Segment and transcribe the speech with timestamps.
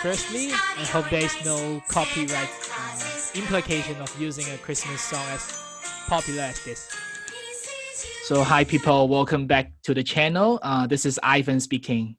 [0.00, 3.00] Firstly, I hope there is no copyright uh,
[3.34, 5.60] implication of using a Christmas song as
[6.08, 6.88] popular as this.
[8.24, 10.58] So, hi people, welcome back to the channel.
[10.62, 12.16] Uh, this is Ivan speaking.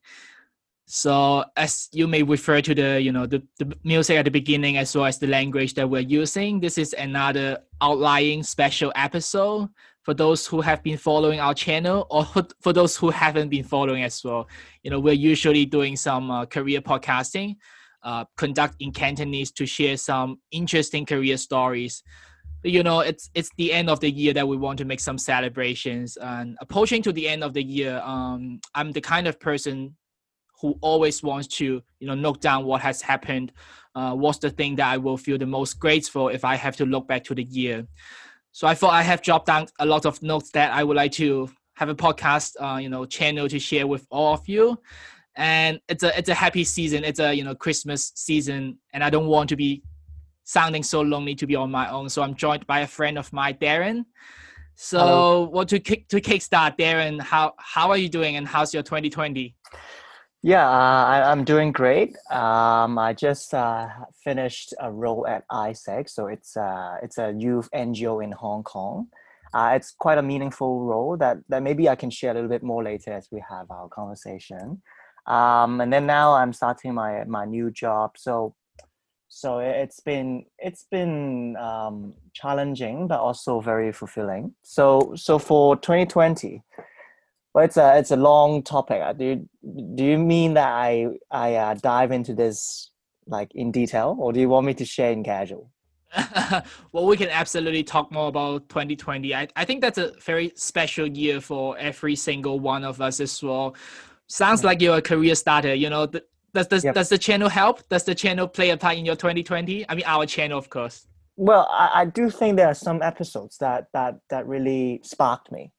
[0.86, 4.77] So, as you may refer to the you know the, the music at the beginning
[4.77, 9.70] as well as the language that we're using, this is another outlying special episode
[10.03, 12.25] for those who have been following our channel or
[12.62, 14.48] for those who haven't been following as well.
[14.84, 17.55] You know, we're usually doing some uh, career podcasting,
[18.03, 22.03] uh, conduct in Cantonese to share some interesting career stories.
[22.66, 25.17] You know, it's it's the end of the year that we want to make some
[25.17, 26.17] celebrations.
[26.17, 29.95] And approaching to the end of the year, um, I'm the kind of person
[30.62, 33.51] who always wants to, you know, note down what has happened.
[33.95, 36.85] Uh, what's the thing that I will feel the most grateful if I have to
[36.85, 37.85] look back to the year.
[38.54, 41.12] So I thought I have dropped down a lot of notes that I would like
[41.13, 44.79] to have a podcast, uh, you know, channel to share with all of you.
[45.35, 47.04] And it's a it's a happy season.
[47.04, 49.82] It's a you know Christmas season, and I don't want to be
[50.43, 52.10] sounding so lonely to be on my own.
[52.10, 54.05] So I'm joined by a friend of mine, Darren.
[54.76, 55.43] So, Hello.
[55.49, 57.20] what to kick to kickstart, Darren?
[57.20, 59.55] How how are you doing, and how's your 2020?
[60.46, 62.18] Yeah, uh, I, am doing great.
[62.30, 63.88] Um, I just uh,
[64.25, 69.08] finished a role at AIESEC, so it's uh, it's a youth NGO in Hong Kong.
[69.53, 72.62] Uh, it's quite a meaningful role that, that maybe I can share a little bit
[72.62, 74.81] more later as we have our conversation.
[75.28, 78.53] Um, and then now I'm starting my my new job, so
[79.30, 84.53] so it's been it's been um, challenging but also very fulfilling.
[84.62, 86.62] So so for 2020
[87.53, 89.01] well, it's a it's a long topic.
[89.01, 89.50] Uh, do you,
[89.96, 92.90] do you mean that I I uh, dive into this
[93.28, 95.69] like in detail, or do you want me to share in casual?
[96.91, 99.33] well, we can absolutely talk more about 2020.
[99.33, 103.41] I, I think that's a very special year for every single one of us as
[103.41, 103.75] well.
[104.28, 105.73] Sounds like you're a career starter.
[105.73, 106.05] You know,
[106.53, 106.95] does does, yep.
[106.95, 107.88] does the channel help?
[107.89, 109.89] Does the channel play a part in your 2020?
[109.89, 111.07] I mean, our channel, of course.
[111.35, 115.72] Well, I, I do think there are some episodes that that that really sparked me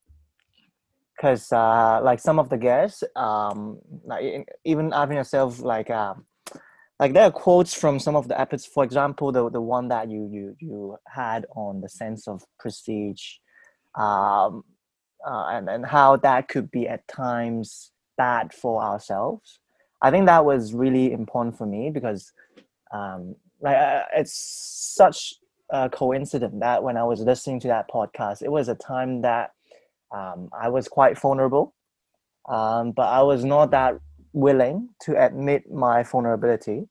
[1.16, 6.14] because uh, like some of the guests, um, like even having yourself like uh,
[6.98, 8.72] like there are quotes from some of the episodes.
[8.72, 13.25] For example, the the one that you you you had on the sense of prestige,
[13.94, 14.64] um,
[15.26, 19.60] uh, and and how that could be at times bad for ourselves.
[20.02, 22.32] I think that was really important for me because
[22.92, 25.34] um, like uh, it's such
[25.70, 29.52] a coincidence that when I was listening to that podcast, it was a time that
[30.14, 31.75] um, I was quite vulnerable,
[32.48, 33.98] um, but I was not that
[34.32, 36.88] willing to admit my vulnerability.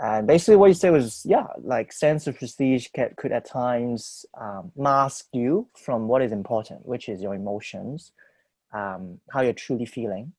[0.00, 4.24] And basically, what you said was, yeah, like sense of prestige can, could at times
[4.40, 8.12] um, mask you from what is important, which is your emotions,
[8.72, 10.32] um, how you're truly feeling.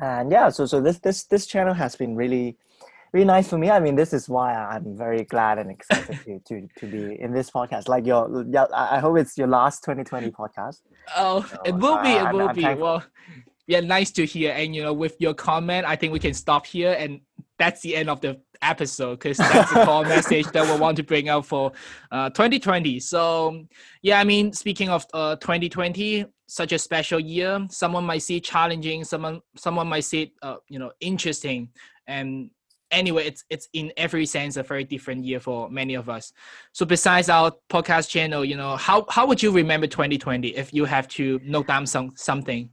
[0.00, 2.56] And yeah, so so this this this channel has been really
[3.12, 3.70] really nice for me.
[3.70, 7.32] I mean, this is why I'm very glad and excited to, to, to be in
[7.32, 7.88] this podcast.
[7.88, 10.78] Like your, yeah, I hope it's your last 2020 podcast.
[11.16, 12.10] Oh, so, it will be.
[12.10, 12.62] It I'm, will I'm be.
[12.62, 12.86] Thankful.
[12.86, 13.04] Well,
[13.66, 14.52] yeah, nice to hear.
[14.52, 17.20] And you know, with your comment, I think we can stop here, and
[17.58, 21.02] that's the end of the episode because that's the core message that we want to
[21.02, 21.72] bring out for
[22.10, 23.00] uh, 2020.
[23.00, 23.64] So,
[24.02, 27.64] yeah, I mean, speaking of uh, 2020, such a special year.
[27.70, 29.04] Someone might see challenging.
[29.04, 31.68] Someone, someone might see, uh, you know, interesting.
[32.08, 32.50] And
[32.90, 36.32] anyway, it's it's in every sense a very different year for many of us.
[36.72, 40.84] So besides our podcast channel, you know, how how would you remember 2020 if you
[40.84, 42.70] have to note down some something?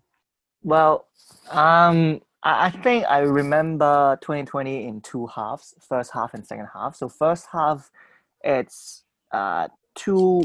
[0.63, 1.07] Well,
[1.49, 6.95] um, I think I remember 2020 in two halves, first half and second half.
[6.95, 7.91] So first half,
[8.43, 10.43] it's uh, two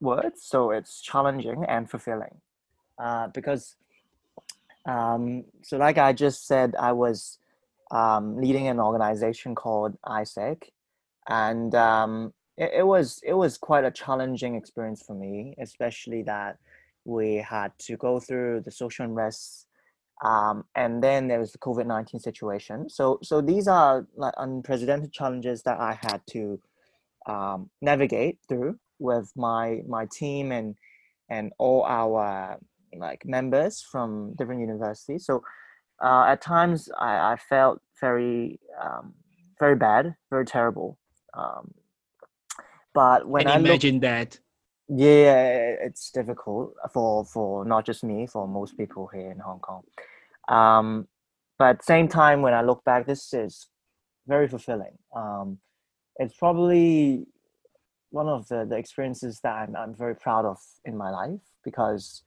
[0.00, 2.40] words, so it's challenging and fulfilling,
[2.98, 3.76] uh, because
[4.86, 7.38] um, so like I just said, I was
[7.90, 10.62] um, leading an organization called AIESEC,
[11.28, 16.58] and um, it, it, was it was quite a challenging experience for me, especially that
[17.04, 19.66] we had to go through the social unrest,
[20.24, 22.88] um, and then there was the COVID nineteen situation.
[22.90, 26.60] So so these are like unprecedented challenges that I had to
[27.26, 30.74] um, navigate through with my my team and
[31.30, 32.58] and all our
[32.96, 35.26] like members from different universities.
[35.26, 35.42] So
[36.02, 39.14] uh, at times I, I felt very um,
[39.58, 40.98] very bad, very terrible.
[41.34, 41.74] Um,
[42.94, 44.40] but when Can I imagine look, that,
[44.88, 49.82] yeah, it's difficult for for not just me, for most people here in Hong Kong.
[50.48, 51.08] Um,
[51.58, 53.68] but same time, when I look back, this is
[54.26, 54.96] very fulfilling.
[55.14, 55.58] Um,
[56.16, 57.26] it's probably
[58.10, 62.22] one of the, the experiences that I'm, I'm very proud of in my life because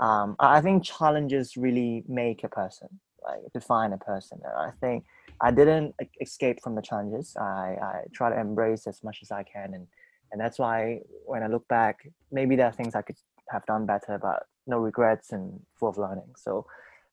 [0.00, 2.88] um, I think challenges really make a person
[3.24, 4.40] like define a person.
[4.44, 5.04] I think
[5.40, 7.36] I didn't escape from the challenges.
[7.36, 9.86] I, I try to embrace as much as I can, and
[10.32, 13.16] and that's why when I look back, maybe there are things I could
[13.50, 16.32] have done better, but no regrets and full of learning.
[16.36, 16.66] So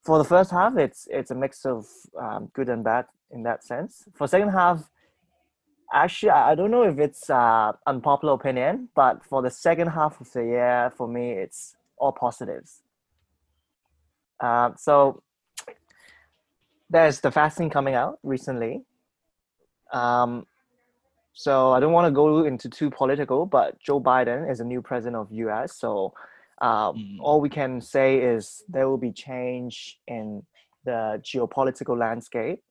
[0.04, 1.86] for the first half, it's it's a mix of
[2.20, 4.08] um, good and bad in that sense.
[4.14, 4.90] For second half,
[5.94, 10.32] actually, I don't know if it's uh, unpopular opinion, but for the second half of
[10.32, 12.84] the year, for me, it's all positives.
[14.40, 15.24] Uh, so
[16.90, 18.84] there's the vaccine coming out recently.
[19.92, 20.46] Um,
[21.34, 24.82] so I don't want to go into too political, but Joe Biden is a new
[24.82, 25.76] president of U.S.
[25.76, 26.14] So
[26.60, 27.18] um, mm.
[27.20, 30.44] all we can say is there will be change in
[30.84, 32.64] the geopolitical landscape.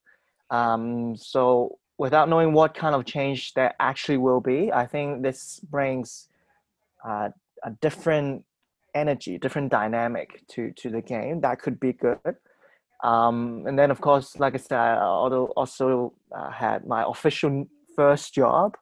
[0.50, 5.60] Um, so without knowing what kind of change there actually will be, I think this
[5.60, 6.28] brings
[7.06, 7.28] uh,
[7.62, 8.44] a different
[8.94, 12.36] energy, different dynamic to to the game that could be good.
[13.04, 18.34] Um, and then, of course, like I said, I also uh, had my official first
[18.34, 18.76] job,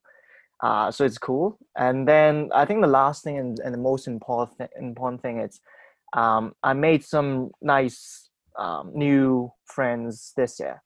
[0.62, 1.58] uh, so it's cool.
[1.76, 5.40] And then I think the last thing and, and the most important th- important thing
[5.40, 5.60] is
[6.12, 10.82] um, I made some nice um, new friends this year.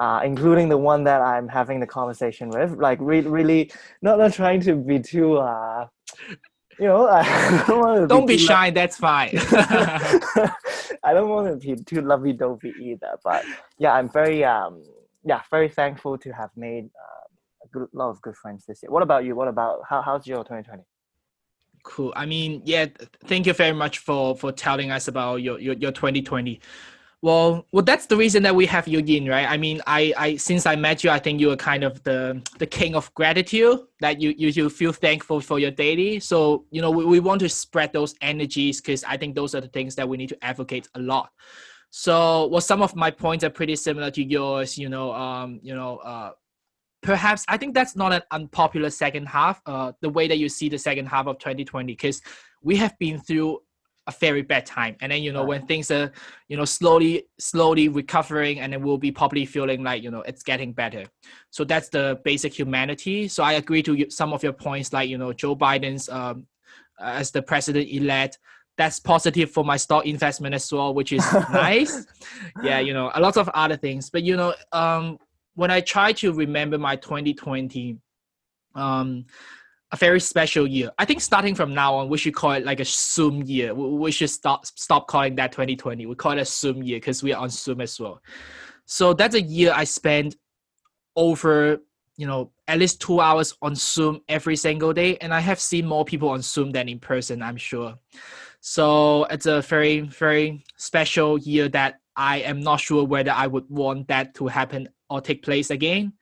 [0.00, 4.32] Uh, including the one that I'm having the conversation with, like re- really not not
[4.32, 5.88] trying to be too uh,
[6.78, 8.66] you know, I don't, don't be, be shy.
[8.66, 9.30] Lo- that's fine.
[11.08, 13.42] I don't want to be too lovey dovey either, but
[13.78, 14.82] yeah, I'm very um
[15.24, 17.26] yeah very thankful to have made uh,
[17.64, 18.92] a good lot of good friends this year.
[18.92, 19.34] What about you?
[19.34, 20.82] What about how how's your 2020?
[21.82, 22.12] Cool.
[22.14, 22.86] I mean, yeah,
[23.24, 26.60] thank you very much for for telling us about your your, your 2020.
[27.20, 29.48] Well, well, that's the reason that we have you in, right?
[29.48, 32.40] I mean, I, I, since I met you, I think you are kind of the
[32.58, 33.80] the king of gratitude.
[34.00, 36.20] That you, you, you feel thankful for your daily.
[36.20, 39.60] So, you know, we, we want to spread those energies because I think those are
[39.60, 41.30] the things that we need to advocate a lot.
[41.90, 44.78] So, well, some of my points are pretty similar to yours.
[44.78, 46.30] You know, um, you know, uh,
[47.02, 49.60] perhaps I think that's not an unpopular second half.
[49.66, 52.22] Uh, the way that you see the second half of 2020, because
[52.62, 53.58] we have been through
[54.08, 54.96] a very bad time.
[55.00, 56.10] And then you know when things are
[56.48, 60.42] you know slowly slowly recovering and then we'll be probably feeling like you know it's
[60.42, 61.04] getting better.
[61.50, 63.28] So that's the basic humanity.
[63.28, 66.46] So i agree to some of your points like you know joe biden's um,
[67.00, 68.38] as the president elect
[68.76, 72.06] that's positive for my stock investment as well which is nice.
[72.62, 74.10] Yeah you know a lot of other things.
[74.10, 75.18] But you know um
[75.54, 77.98] when i try to remember my 2020
[78.74, 79.26] um
[79.90, 80.90] a very special year.
[80.98, 83.74] I think starting from now on, we should call it like a Zoom year.
[83.74, 86.06] We should stop stop calling that 2020.
[86.06, 88.20] We call it a Zoom year because we are on Zoom as well.
[88.84, 90.36] So that's a year I spent
[91.16, 91.78] over,
[92.16, 95.86] you know, at least two hours on Zoom every single day, and I have seen
[95.86, 97.42] more people on Zoom than in person.
[97.42, 97.94] I'm sure.
[98.60, 103.70] So it's a very very special year that I am not sure whether I would
[103.70, 106.12] want that to happen or take place again.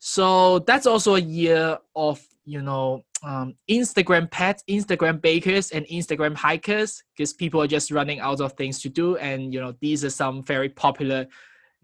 [0.00, 2.20] So that's also a year of
[2.50, 8.20] you know um, Instagram pets, Instagram bakers, and Instagram hikers because people are just running
[8.20, 11.26] out of things to do, and you know these are some very popular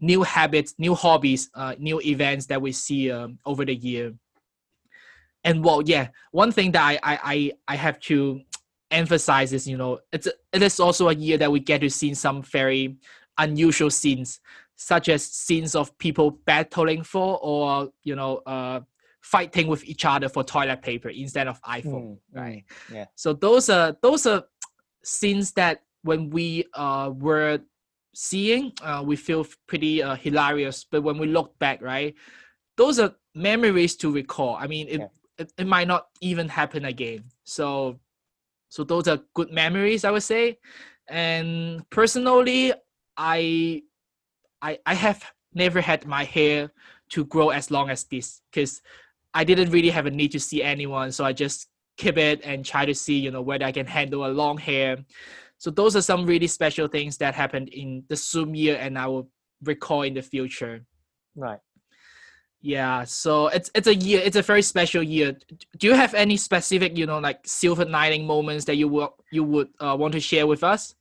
[0.01, 4.13] new habits, new hobbies, uh, new events that we see um, over the year.
[5.45, 8.41] And well, yeah, one thing that I I I have to
[8.91, 12.15] emphasize is you know it's it is also a year that we get to see
[12.15, 12.97] some very
[13.39, 14.41] unusual scenes
[14.77, 18.81] such as scenes of people battling for or you know uh,
[19.27, 22.65] fighting with each other for toilet paper instead of iPhone, mm, right?
[22.93, 23.07] Yeah.
[23.17, 24.45] So those are those are
[25.03, 27.59] scenes that when we uh, were
[28.15, 30.87] seeing, uh, we feel pretty uh, hilarious.
[30.89, 32.15] But when we look back, right,
[32.77, 34.55] those are memories to recall.
[34.61, 35.09] I mean, it, yeah.
[35.39, 37.25] it, it might not even happen again.
[37.43, 37.99] So,
[38.69, 40.59] so those are good memories, I would say.
[41.09, 42.75] And personally,
[43.17, 43.83] I,
[44.63, 46.71] I, I have never had my hair
[47.09, 48.83] to grow as long as this because
[49.37, 52.65] I didn't really have a need to see anyone, so I just keep it and
[52.65, 55.05] try to see, you know, whether I can handle a long hair.
[55.59, 59.07] So those are some really special things that happened in the Zoom year, and I
[59.07, 59.29] will
[59.63, 60.87] recall in the future.
[61.35, 61.61] Right.
[62.63, 63.05] Yeah.
[63.05, 64.23] So it's it's a year.
[64.25, 65.37] It's a very special year.
[65.79, 69.45] Do you have any specific, you know, like silver lining moments that you would you
[69.45, 70.95] would uh, want to share with us?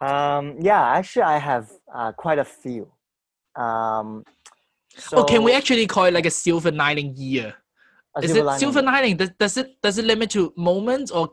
[0.00, 0.56] Um.
[0.60, 0.82] Yeah.
[0.82, 2.92] Actually, I have uh, quite a few.
[3.56, 4.24] Um.
[4.94, 7.54] So, oh, can we actually call it like a silver lining year?
[8.20, 8.60] Is it lining.
[8.60, 9.16] silver lining?
[9.16, 11.32] Does, does it does it limit to moments or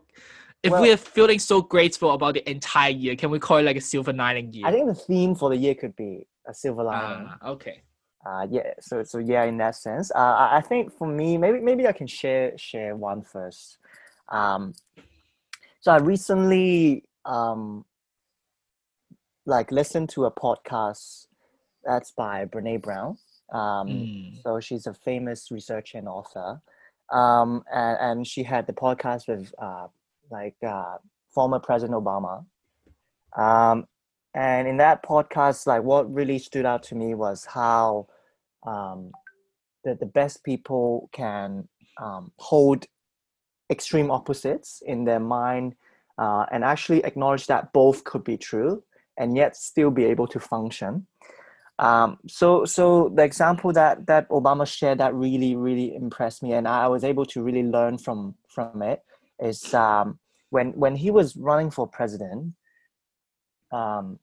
[0.63, 3.63] if well, we are feeling so grateful about the entire year, can we call it
[3.63, 4.65] like a silver lining year?
[4.65, 7.27] I think the theme for the year could be a silver lining.
[7.27, 7.83] Uh, okay.
[8.25, 8.73] Uh, yeah.
[8.81, 12.07] So so yeah, in that sense, uh, I think for me, maybe maybe I can
[12.07, 13.77] share share one first.
[14.27, 14.73] Um,
[15.79, 17.85] so I recently um,
[19.45, 21.27] like listened to a podcast
[21.85, 23.17] That's by Brene Brown.
[23.51, 24.43] Um, Mm.
[24.43, 26.61] So she's a famous researcher and author.
[27.11, 29.87] Um, and, and she had the podcast with uh,
[30.29, 30.97] like uh,
[31.33, 32.45] former President Obama.
[33.35, 33.87] Um,
[34.33, 38.07] and in that podcast, like what really stood out to me was how
[38.65, 39.11] um,
[39.83, 41.67] the, the best people can
[42.01, 42.85] um, hold
[43.71, 45.75] extreme opposites in their mind
[46.17, 48.83] uh, and actually acknowledge that both could be true
[49.17, 51.07] and yet still be able to function.
[51.79, 56.67] Um, so, so the example that that Obama shared that really, really impressed me, and
[56.67, 59.01] I was able to really learn from from it,
[59.39, 60.19] is um,
[60.49, 62.53] when when he was running for president.
[63.71, 64.19] Um,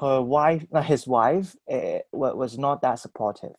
[0.00, 3.56] her wife, uh, his wife, uh, was not that supportive.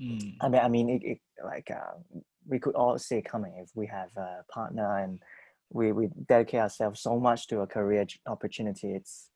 [0.00, 0.36] Mm.
[0.40, 1.98] I mean, I mean, it, it like uh,
[2.46, 5.20] we could all see coming if we have a partner and
[5.70, 8.94] we we dedicate ourselves so much to a career opportunity.
[8.94, 9.30] It's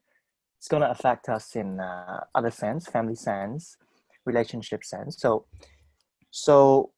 [0.61, 3.79] it's going to affect us in uh, other sense, family sense,
[4.27, 5.17] relationship sense.
[5.19, 5.47] So,
[6.31, 6.91] so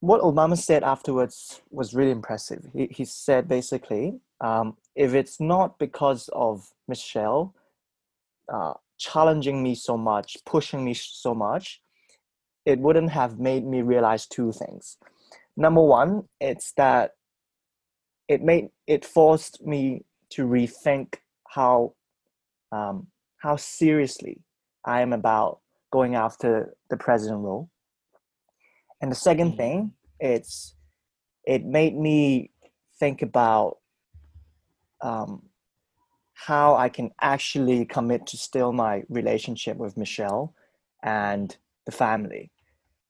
[0.00, 2.68] what Obama said afterwards was really impressive.
[2.74, 7.54] He he said basically, um, if it's not because of Michelle
[8.52, 11.80] uh, challenging me so much, pushing me so much,
[12.66, 14.98] it wouldn't have made me realize two things.
[15.56, 17.12] Number one, it's that
[18.28, 21.14] it made it forced me to rethink
[21.48, 21.94] how
[22.72, 23.06] um,
[23.38, 24.40] how seriously
[24.84, 25.60] I am about
[25.92, 27.68] going after the president role.
[29.00, 29.56] And the second Mm.
[29.56, 30.74] thing, it's
[31.44, 32.50] it made me
[32.98, 33.78] think about
[35.00, 35.42] um,
[36.34, 40.54] how I can actually commit to still my relationship with Michelle
[41.02, 42.50] and the family.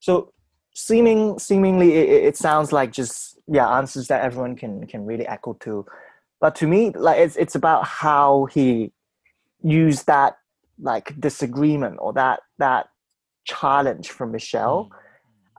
[0.01, 0.33] So
[0.75, 5.53] seeming seemingly it, it sounds like just yeah answers that everyone can can really echo
[5.61, 5.85] to,
[6.41, 8.93] but to me like it's it's about how he
[9.63, 10.37] used that
[10.81, 12.87] like disagreement or that that
[13.45, 14.91] challenge from Michelle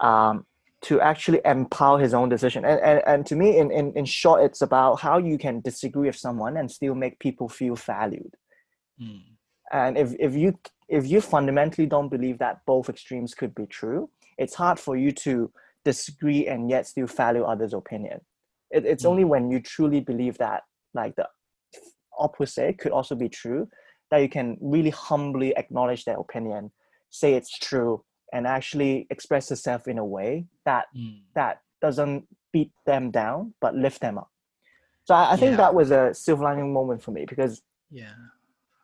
[0.02, 0.46] um,
[0.82, 2.66] to actually empower his own decision.
[2.66, 6.08] And, and, and to me, in, in, in short, it's about how you can disagree
[6.08, 8.36] with someone and still make people feel valued.
[9.02, 9.22] Mm.
[9.72, 10.58] And if, if you
[10.90, 15.12] if you fundamentally don't believe that both extremes could be true, it's hard for you
[15.12, 15.52] to
[15.86, 18.20] disagree and yet still value others' opinion.
[18.70, 19.10] It, it's Mm.
[19.10, 21.28] only when you truly believe that like the
[22.20, 23.68] opposite could also be true
[24.14, 26.72] that you can really humbly acknowledge their opinion,
[27.10, 31.22] say it's true, and actually express yourself in a way that Mm.
[31.34, 34.30] that doesn't beat them down but lift them up.
[35.06, 35.58] So I, I think Yeah.
[35.64, 38.14] that was a silver lining moment for me because Yeah.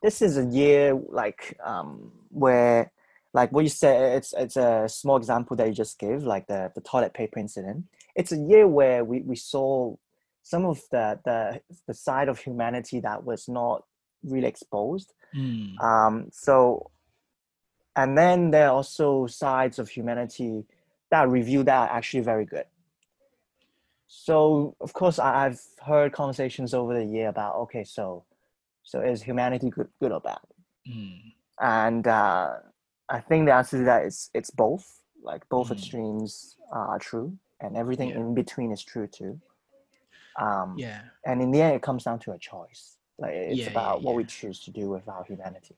[0.01, 0.83] this is a year
[1.21, 2.11] like um
[2.43, 2.91] where
[3.33, 6.71] like what you said it's it's a small example that you just gave like the
[6.73, 9.95] the toilet paper incident it's a year where we we saw
[10.51, 11.39] some of the the
[11.89, 13.83] the side of humanity that was not
[14.23, 15.79] really exposed Mm.
[15.83, 16.89] um so
[17.95, 20.65] and then there are also sides of humanity
[21.11, 22.65] that review that are actually very good
[24.07, 28.23] so of course I, i've heard conversations over the year about okay so
[28.83, 30.39] so is humanity good good or bad
[30.87, 31.33] Mm.
[31.59, 32.53] and uh,
[33.09, 35.01] I think the answer to that is it's both.
[35.21, 35.73] Like both Mm.
[35.73, 38.19] extremes are true, and everything Yeah.
[38.21, 39.39] in between is true too.
[40.39, 41.01] Um, Yeah.
[41.25, 42.97] And in the end, it comes down to a choice.
[43.19, 45.75] Like it's Yeah, yeah, about what we choose to do with our humanity.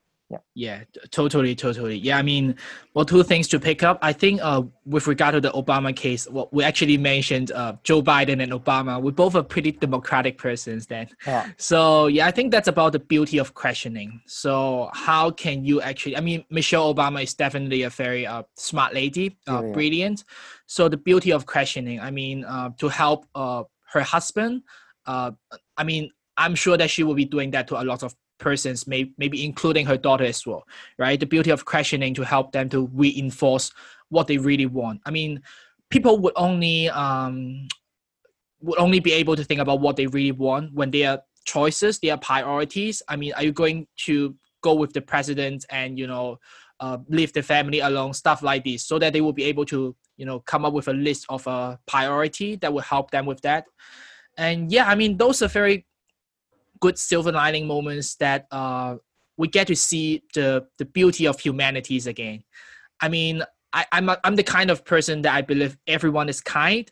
[0.54, 1.96] Yeah, t- totally, totally.
[1.96, 2.56] Yeah, I mean,
[2.94, 3.98] well, two things to pick up.
[4.00, 8.02] I think uh, with regard to the Obama case, well, we actually mentioned uh, Joe
[8.02, 9.00] Biden and Obama.
[9.00, 11.08] We both are pretty democratic persons then.
[11.26, 11.48] Yeah.
[11.58, 14.20] So yeah, I think that's about the beauty of questioning.
[14.26, 16.16] So how can you actually?
[16.16, 19.72] I mean, Michelle Obama is definitely a very uh, smart lady, uh, Yeah, yeah.
[19.72, 20.24] brilliant.
[20.66, 22.00] So the beauty of questioning.
[22.00, 24.62] I mean, uh, to help uh, her husband.
[25.04, 25.32] Uh,
[25.76, 26.10] I mean,
[26.42, 29.44] I'm sure that she will be doing that to a lot of persons, may, maybe
[29.44, 30.64] including her daughter as well,
[30.98, 31.18] right?
[31.18, 33.70] The beauty of questioning to help them to reinforce
[34.08, 35.00] what they really want.
[35.06, 35.40] I mean,
[35.88, 37.68] people would only um,
[38.60, 42.16] would only be able to think about what they really want when their choices, their
[42.16, 43.02] priorities.
[43.08, 46.38] I mean, are you going to go with the president and you know
[46.80, 49.94] uh, leave the family alone, stuff like this, so that they will be able to
[50.16, 53.40] you know come up with a list of a priority that will help them with
[53.42, 53.64] that.
[54.36, 55.86] And yeah, I mean, those are very
[56.82, 58.96] good silver lining moments that uh,
[59.38, 62.42] we get to see the the beauty of humanities again.
[63.00, 66.40] I mean, I, I'm a, I'm the kind of person that I believe everyone is
[66.40, 66.90] kind,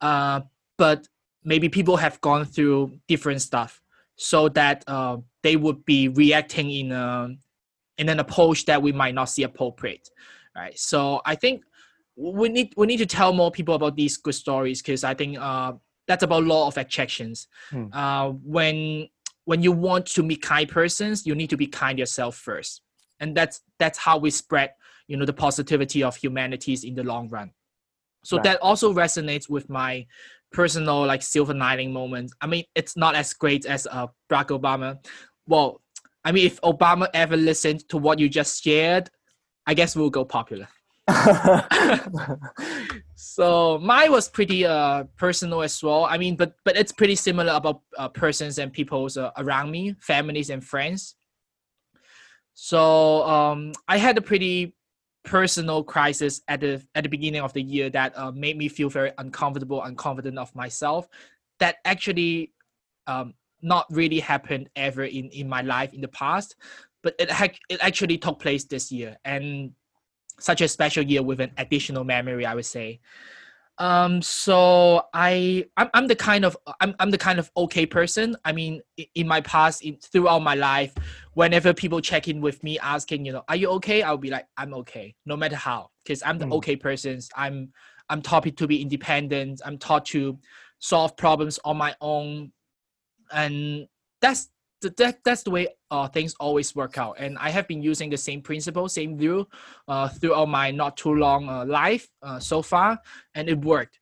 [0.00, 0.40] uh,
[0.76, 1.08] but
[1.44, 3.80] maybe people have gone through different stuff,
[4.16, 7.28] so that uh, they would be reacting in a
[7.96, 10.10] in an approach that we might not see appropriate,
[10.54, 10.78] right?
[10.78, 11.62] So I think
[12.16, 15.38] we need we need to tell more people about these good stories because I think
[15.38, 15.72] uh,
[16.08, 17.46] that's about law of attractions.
[17.70, 17.86] Hmm.
[17.92, 19.08] Uh, when
[19.48, 22.82] when you want to meet kind persons, you need to be kind yourself first,
[23.18, 24.72] and that's that's how we spread
[25.06, 27.52] you know the positivity of humanities in the long run.
[28.24, 28.44] So right.
[28.44, 30.06] that also resonates with my
[30.52, 32.30] personal like silver lining moment.
[32.42, 34.98] I mean it's not as great as uh, barack obama.
[35.46, 35.80] Well
[36.24, 39.08] i mean if obama ever listened to what you just shared
[39.68, 40.66] i guess we'll go popular
[43.20, 46.04] so mine was pretty uh personal as well.
[46.04, 49.96] I mean but but it's pretty similar about uh, persons and people's uh, around me
[49.98, 51.16] families and friends.
[52.54, 54.76] So um i had a pretty
[55.24, 58.88] personal crisis at the at the beginning of the year that uh, made me feel
[58.88, 61.08] very uncomfortable unconfident of myself.
[61.58, 62.52] That actually
[63.08, 66.54] um not really happened ever in in my life in the past
[67.02, 69.16] but it ha- it actually took place this year.
[69.24, 69.72] And
[70.38, 73.00] such a special year with an additional memory, I would say.
[73.78, 78.36] Um, so I I'm, I'm the kind of I'm, I'm the kind of okay person.
[78.44, 78.82] I mean,
[79.14, 80.92] in my past, in, throughout my life,
[81.34, 84.02] whenever people check in with me asking, you know, are you okay?
[84.02, 86.54] I'll be like, I'm okay, no matter how, because I'm the mm.
[86.54, 87.20] okay person.
[87.36, 87.72] I'm
[88.08, 89.60] I'm taught to be independent.
[89.64, 90.38] I'm taught to
[90.80, 92.52] solve problems on my own,
[93.32, 93.86] and
[94.20, 94.48] that's
[94.80, 97.16] that that's the way uh, things always work out.
[97.18, 99.46] And i have been using the same principle same view
[99.88, 102.98] uh, throughout my not too long uh, life uh, so far
[103.34, 103.98] and it worked.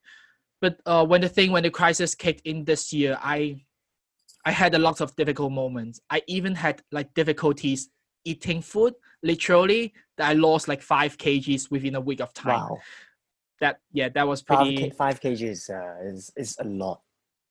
[0.60, 3.60] But uh, when the thing when the crisis kicked in this year i
[4.44, 6.00] i had a lot of difficult moments.
[6.10, 7.88] I even had like difficulties
[8.24, 12.60] eating food literally that i lost like five kgs within a week of time.
[12.60, 12.78] Wow.
[13.60, 17.00] that yeah that was pretty five, five kgs uh, is is a lot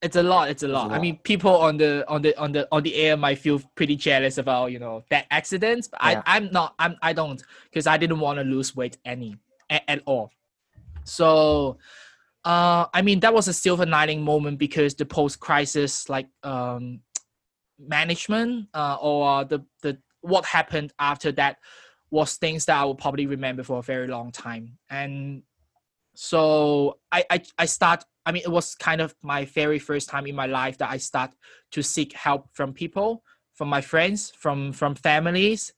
[0.01, 0.49] it's a lot.
[0.49, 0.85] It's a lot.
[0.85, 0.97] a lot.
[0.97, 3.95] I mean, people on the on the on the on the air might feel pretty
[3.95, 6.21] jealous about you know that accidents, but yeah.
[6.25, 6.75] I I'm not.
[6.77, 9.37] I'm I don't because I didn't want to lose weight any
[9.69, 10.31] at, at all.
[11.03, 11.77] So,
[12.43, 16.99] uh, I mean that was a silver lining moment because the post crisis like um
[17.79, 21.57] management uh, or the the what happened after that
[22.11, 24.77] was things that I will probably remember for a very long time.
[24.89, 25.43] And
[26.15, 30.25] so I I, I start I mean, it was kind of my very first time
[30.25, 31.31] in my life that I start
[31.71, 35.73] to seek help from people, from my friends, from from families,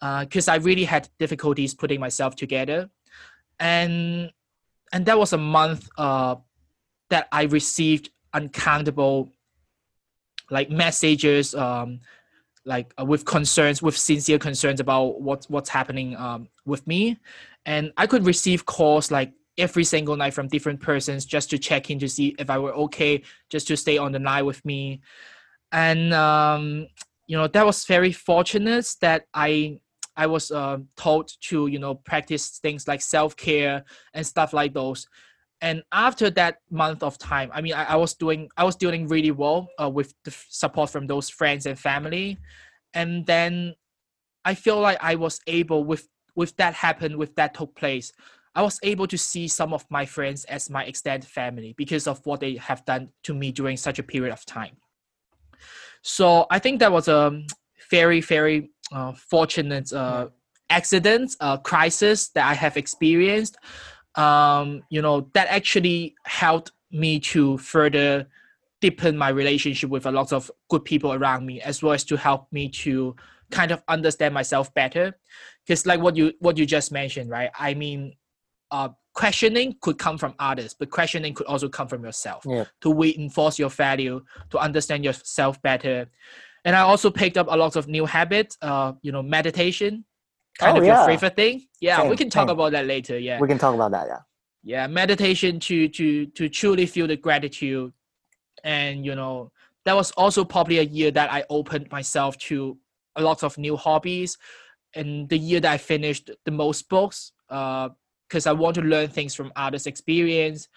[0.00, 2.88] because uh, I really had difficulties putting myself together,
[3.58, 4.30] and
[4.92, 6.36] and that was a month uh,
[7.10, 9.32] that I received uncountable
[10.50, 12.00] like messages, um,
[12.64, 17.18] like uh, with concerns, with sincere concerns about what what's happening um, with me,
[17.66, 21.90] and I could receive calls like every single night from different persons just to check
[21.90, 25.00] in to see if I were okay, just to stay on the night with me.
[25.72, 26.86] And um,
[27.26, 29.78] you know that was very fortunate that I
[30.16, 34.72] I was uh, told to you know practice things like self care and stuff like
[34.72, 35.06] those.
[35.60, 39.08] And after that month of time, I mean, I, I was doing I was doing
[39.08, 42.38] really well uh, with the support from those friends and family,
[42.94, 43.74] and then
[44.44, 48.12] I feel like I was able with with that happened with that took place
[48.54, 52.24] I was able to see some of my friends as my extended family because of
[52.26, 54.76] what they have done to me during such a period of time.
[56.02, 57.42] So I think that was a
[57.90, 60.28] very, very uh, fortunate uh,
[60.70, 63.56] accident, crisis that I have experienced.
[64.14, 68.26] Um, you know, that actually helped me to further
[68.80, 72.16] deepen my relationship with a lot of good people around me, as well as to
[72.16, 73.14] help me to
[73.50, 75.16] kind of understand myself better.
[75.66, 77.50] Because like what you what you just mentioned, right?
[77.58, 78.14] I mean,
[78.70, 82.64] uh, questioning could come from others, but questioning could also come from yourself yeah.
[82.80, 86.08] to reinforce your value, to understand yourself better.
[86.64, 90.04] And I also picked up a lot of new habits, uh, you know, meditation,
[90.58, 90.98] kind oh, of yeah.
[90.98, 91.66] your favorite thing.
[91.80, 92.54] Yeah, same, we can talk same.
[92.54, 93.18] about that later.
[93.18, 93.40] Yeah.
[93.40, 94.18] We can talk about that, yeah.
[94.64, 97.92] Yeah, meditation to to to truly feel the gratitude.
[98.64, 99.52] And you know,
[99.84, 102.76] that was also probably a year that I opened myself to
[103.16, 104.36] a lot of new hobbies.
[104.94, 107.90] And the year that I finished the most books, uh,
[108.28, 110.68] because I want to learn things from others' experience.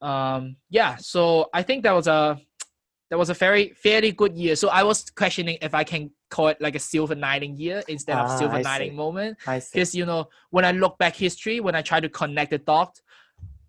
[0.00, 2.40] Um, yeah, so I think that was a
[3.10, 4.54] that was a very fairly good year.
[4.54, 8.18] So I was questioning if I can call it like a silver lining year instead
[8.18, 9.38] of ah, silver lining moment.
[9.72, 13.00] Because you know, when I look back history, when I try to connect the dots,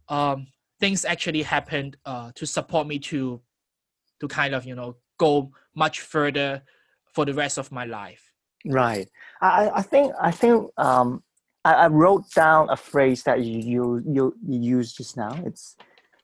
[0.09, 0.47] um,
[0.79, 3.41] things actually happened uh, to support me to
[4.19, 6.61] to kind of you know go much further
[7.13, 8.33] for the rest of my life.
[8.65, 9.07] Right.
[9.41, 11.23] I I think I think um
[11.65, 15.39] I, I wrote down a phrase that you you you, you used just now.
[15.45, 15.75] It's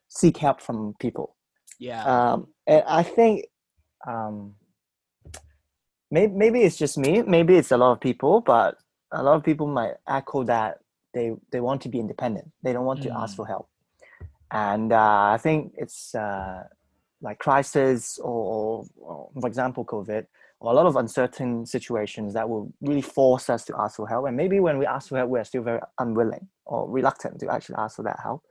[0.08, 1.36] seek help from people.
[1.80, 2.04] Yeah.
[2.04, 3.45] Um, and I think
[4.08, 4.56] um,
[6.12, 7.21] maybe maybe it's just me.
[7.21, 8.78] Maybe it's a lot of people, but
[9.12, 10.80] a lot of people might echo that
[11.13, 12.52] they they want to be independent.
[12.63, 13.04] They don't want mm.
[13.04, 13.38] to ask mm.
[13.38, 13.69] for help.
[14.52, 16.63] And uh, I think it's uh,
[17.21, 20.28] like crisis or, or, for example, COVID
[20.65, 24.25] or a lot of uncertain situations that will really force us to ask for help.
[24.25, 27.75] And maybe when we ask for help, we're still very unwilling or reluctant to actually
[27.78, 28.41] ask for that help.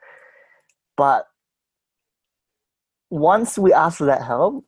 [0.97, 1.27] But
[3.11, 4.65] once we ask for that help,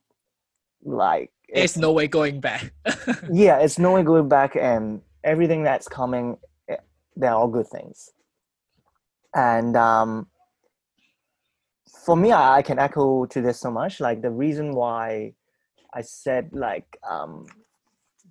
[0.83, 2.73] like it's no way going back.
[3.31, 6.75] yeah, it's no way going back, and everything that's coming, eh,
[7.15, 8.09] they're all good things.
[9.33, 10.27] And um,
[12.05, 14.01] for me, I, I can echo to this so much.
[14.01, 15.33] Like the reason why
[15.93, 17.45] I said like um,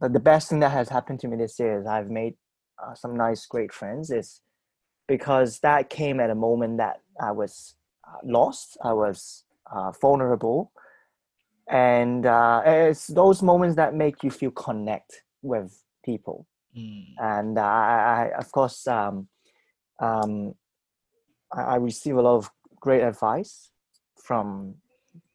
[0.00, 2.34] the, the best thing that has happened to me this year is I've made
[2.82, 4.10] uh, some nice, great friends.
[4.10, 4.40] Is
[5.08, 7.74] because that came at a moment that I was
[8.06, 8.76] uh, lost.
[8.82, 10.72] I was uh, vulnerable,
[11.68, 16.46] and uh, it's those moments that make you feel connect with people.
[16.76, 17.04] Mm.
[17.18, 19.28] And I, I, of course, um,
[20.00, 20.54] um,
[21.52, 23.70] I, I receive a lot of great advice
[24.22, 24.74] from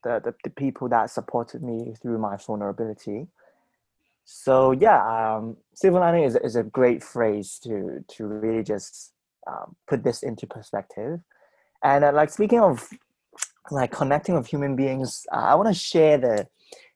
[0.03, 3.27] the, the, the, people that supported me through my vulnerability.
[4.25, 9.13] So yeah, um, silver lining is, is a great phrase to to really just
[9.47, 11.19] um, put this into perspective.
[11.83, 12.87] And uh, like speaking of
[13.71, 16.47] like connecting with human beings, uh, I want to share the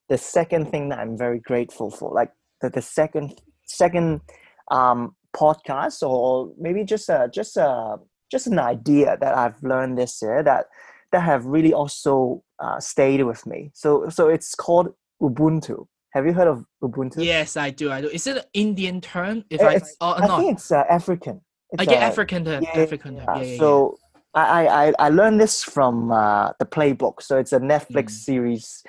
[0.08, 2.14] the second thing that I'm very grateful for.
[2.14, 4.22] Like the, the second second
[4.70, 7.98] um, podcast, or maybe just a just a
[8.32, 10.66] just an idea that I've learned this year that
[11.12, 13.72] that have really also uh, stayed with me.
[13.74, 15.88] So so it's called Ubuntu.
[16.14, 17.24] Have you heard of Ubuntu?
[17.24, 17.92] Yes, I do.
[17.92, 18.08] I do.
[18.08, 19.44] Is it an Indian term?
[19.50, 21.42] If I, oh, I think it's uh, African.
[21.72, 22.64] It's, I get uh, African term.
[22.64, 23.38] Yeah, African term.
[23.38, 23.98] Yeah, yeah, so
[24.34, 27.22] I, I I learned this from uh, the Playbook.
[27.22, 28.12] So it's a Netflix mm.
[28.12, 28.84] series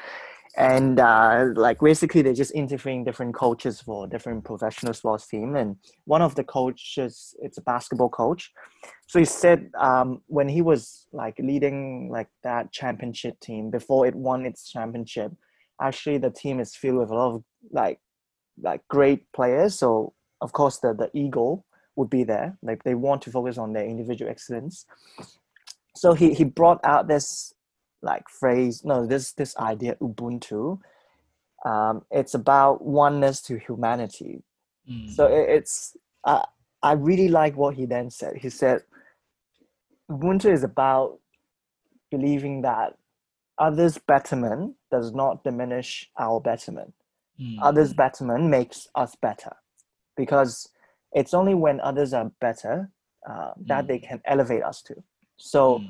[0.56, 5.54] and uh, like basically they're just interviewing different coaches for different professional sports team.
[5.56, 8.52] And one of the coaches it's a basketball coach.
[9.06, 14.14] So he said um, when he was like leading like that championship team before it
[14.14, 15.32] won its championship
[15.80, 18.00] actually the team is filled with a lot of like
[18.62, 19.78] like great players.
[19.78, 21.64] So of course the the ego
[21.96, 22.56] would be there.
[22.62, 24.86] Like they want to focus on their individual excellence.
[25.94, 27.54] So he, he brought out this
[28.02, 30.78] like phrase no this this idea ubuntu
[31.64, 34.42] um, it's about oneness to humanity
[34.88, 35.10] mm.
[35.10, 36.42] so it, it's uh,
[36.82, 38.82] i really like what he then said he said
[40.10, 41.18] ubuntu is about
[42.10, 42.96] believing that
[43.58, 46.92] others betterment does not diminish our betterment
[47.40, 47.56] mm.
[47.62, 49.56] others betterment makes us better
[50.16, 50.68] because
[51.12, 52.90] it's only when others are better
[53.28, 53.88] uh, that mm.
[53.88, 54.94] they can elevate us to
[55.38, 55.80] so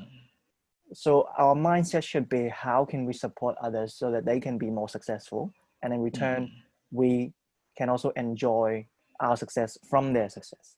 [0.93, 4.69] so our mindset should be how can we support others so that they can be
[4.69, 5.51] more successful
[5.83, 6.51] and in return mm.
[6.91, 7.33] we
[7.77, 8.85] can also enjoy
[9.19, 10.75] our success from their success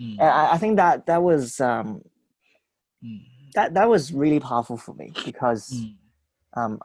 [0.00, 0.12] mm.
[0.12, 2.02] and I, I, think that that was um,
[3.04, 3.20] mm.
[3.54, 5.94] that that was really powerful for me because mm.
[6.56, 6.80] um,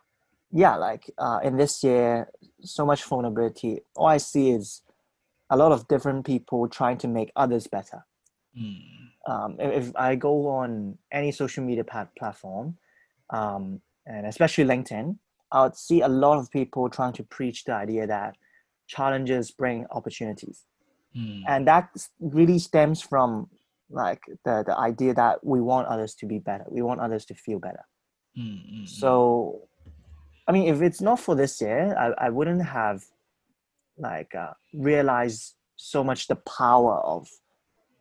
[0.51, 2.29] yeah like uh, in this year
[2.61, 4.81] so much vulnerability all i see is
[5.49, 8.05] a lot of different people trying to make others better
[8.57, 11.83] mm um, if, if, I go on any social media
[12.17, 12.77] platform,
[13.31, 15.17] um, and especially LinkedIn,
[15.51, 18.35] I would see a lot of people trying to preach the idea that
[18.87, 20.63] challenges bring opportunities,
[21.17, 21.41] mm.
[21.47, 23.49] and that really stems from
[23.89, 27.33] like the the idea that we want others to be better, we want others to
[27.33, 27.85] feel better.
[28.37, 28.85] Mm-hmm.
[28.85, 29.61] So,
[30.47, 33.03] I mean, if it's not for this year, I, I wouldn't have
[33.97, 37.27] like uh, realized so much the power of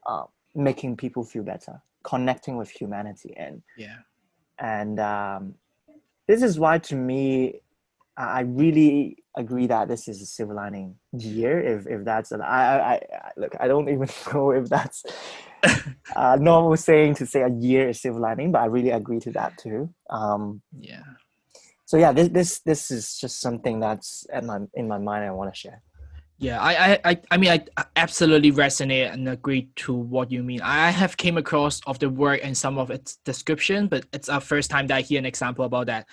[0.06, 0.24] uh,
[0.54, 3.98] making people feel better, connecting with humanity, and yeah,
[4.58, 5.54] and um,
[6.26, 7.60] this is why to me,
[8.16, 11.60] I really agree that this is a silver lining year.
[11.60, 15.04] If if that's I, I I look, I don't even know if that's
[16.16, 19.32] a normal saying to say a year is silver lining, but I really agree to
[19.32, 19.92] that too.
[20.10, 21.02] Um, yeah.
[21.86, 25.24] So yeah, this this this is just something that's at my in my mind.
[25.24, 25.82] I want to share.
[26.38, 30.60] Yeah, I, I, I mean, I absolutely resonate and agree to what you mean.
[30.62, 34.40] I have came across of the work and some of its description, but it's our
[34.40, 36.06] first time that I hear an example about that.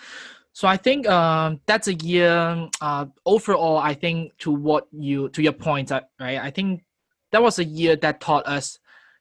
[0.53, 2.67] So I think um, that's a year.
[2.79, 6.37] Uh, overall, I think to what you to your point, uh, right?
[6.37, 6.83] I think
[7.31, 8.77] that was a year that taught us,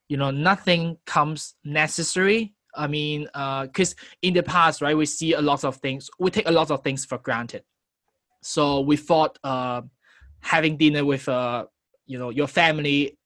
[0.08, 2.52] you know, nothing comes necessary.
[2.74, 6.10] I mean, because uh, in the past, right, we see a lot of things.
[6.18, 7.64] We take a lot of things for granted.
[8.42, 9.38] So we thought.
[9.42, 9.82] Uh,
[10.40, 11.66] having dinner with uh
[12.06, 13.18] you know your family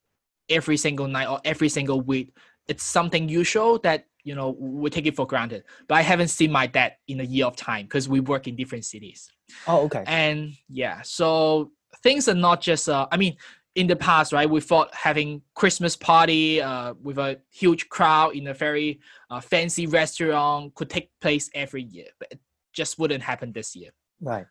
[0.49, 2.37] every single night or every single week
[2.69, 5.65] it's something usual that you know we take it for granted.
[5.89, 8.57] But i haven't seen my dad in a year of time because we work in
[8.57, 9.31] different cities.
[9.67, 10.05] Oh okay.
[10.07, 11.73] And yeah so
[12.03, 13.37] things are not just uh i mean
[13.77, 18.49] in the past right we thought having christmas party uh, with a huge crowd in
[18.49, 19.01] a very
[19.31, 22.41] uh, fancy restaurant could take place every year but it
[22.75, 23.91] just wouldn't happen this year.
[24.21, 24.47] Right.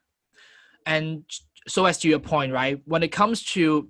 [0.86, 1.24] And
[1.68, 2.82] so as to your point, right?
[2.86, 3.90] When it comes to,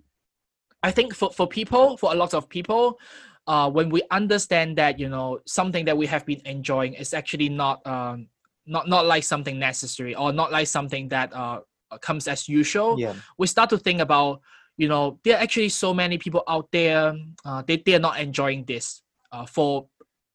[0.82, 3.00] I think for for people, for a lot of people,
[3.48, 7.50] uh, when we understand that you know something that we have been enjoying is actually
[7.50, 8.28] not um
[8.66, 11.60] not not like something necessary or not like something that uh
[12.02, 14.42] comes as usual, yeah we start to think about
[14.78, 17.14] you know there are actually so many people out there
[17.46, 19.88] uh, they they're not enjoying this uh, for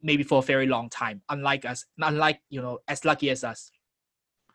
[0.02, 3.70] maybe for a very long time unlike us unlike you know as lucky as us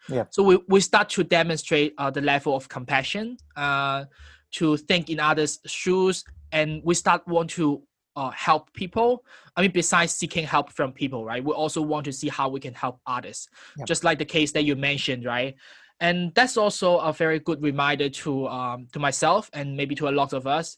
[0.09, 0.25] Yeah.
[0.29, 4.05] so we, we start to demonstrate uh, the level of compassion uh,
[4.51, 7.81] to think in others shoes and we start want to
[8.15, 9.23] uh, help people
[9.55, 12.59] i mean besides seeking help from people right we also want to see how we
[12.59, 13.87] can help others Yep.
[13.87, 15.55] just like the case that you mentioned right
[15.99, 20.11] and that's also a very good reminder to um, to myself and maybe to a
[20.11, 20.77] lot of us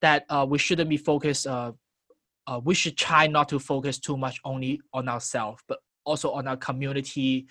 [0.00, 1.72] that uh, we shouldn't be focused uh,
[2.46, 6.46] uh, we should try not to focus too much only on ourselves but also on
[6.46, 7.46] our community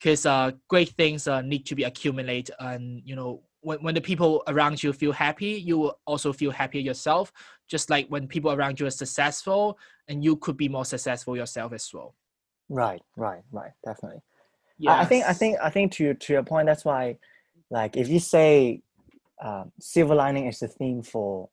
[0.00, 4.00] because uh, great things uh, need to be accumulated and you know when, when the
[4.00, 7.32] people around you feel happy you will also feel happier yourself
[7.68, 11.72] just like when people around you are successful and you could be more successful yourself
[11.72, 12.14] as well.
[12.68, 14.20] Right right right definitely.
[14.86, 17.18] I I think I think I think to to your point, that's why,
[17.70, 18.82] like, if you say
[19.42, 21.48] um, silver lining is the theme for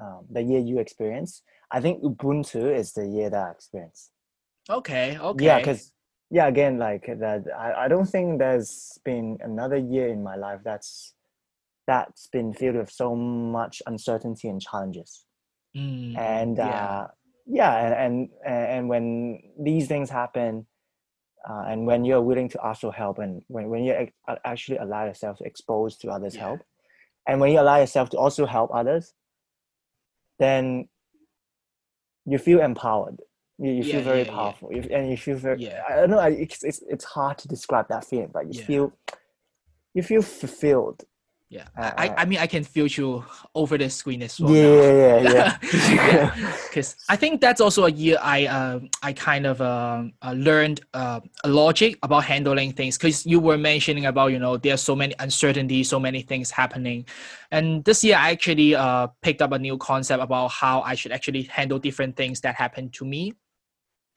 [0.00, 4.10] um, the year you experience, I think Ubuntu is the year that I experienced.
[4.68, 5.44] okay okay.
[5.44, 5.92] Yeah, because
[6.30, 10.60] yeah, again, like that, I, I don't think there's been another year in my life
[10.64, 11.14] that's
[11.86, 15.24] that's been filled with so much uncertainty and challenges.
[15.76, 16.64] Mm, And yeah.
[16.66, 17.06] uh,
[17.46, 20.66] yeah, and, and and when these things happen,
[21.48, 24.08] uh, and when you're willing to ask for help and when, when you
[24.44, 26.42] actually allow yourself to expose to others Yeah.
[26.42, 26.60] help
[27.26, 29.14] and when you allow yourself to also help others
[30.38, 30.88] then
[32.26, 33.20] you feel empowered
[33.60, 34.36] you, you Yeah, feel very yeah, yeah.
[34.36, 35.82] powerful you, and you feel very Yeah.
[35.88, 38.64] i don't know I- it's, it's, it's hard to describe that feeling but you Yeah.
[38.66, 38.92] feel
[39.94, 41.04] you feel fulfilled
[41.50, 44.54] Yeah, Uh, I, I- I mean, I can feel you over the screen as well.
[44.54, 45.48] yeah yeah yeah
[46.70, 50.78] Because I think that's also a year I um I kind of um uh, learned
[50.94, 52.96] uh, a logic about handling things.
[52.96, 57.04] Because you were mentioning about you know there's so many uncertainties, so many things happening,
[57.50, 61.10] and this year I actually uh picked up a new concept about how I should
[61.12, 63.34] actually handle different things that happen to me,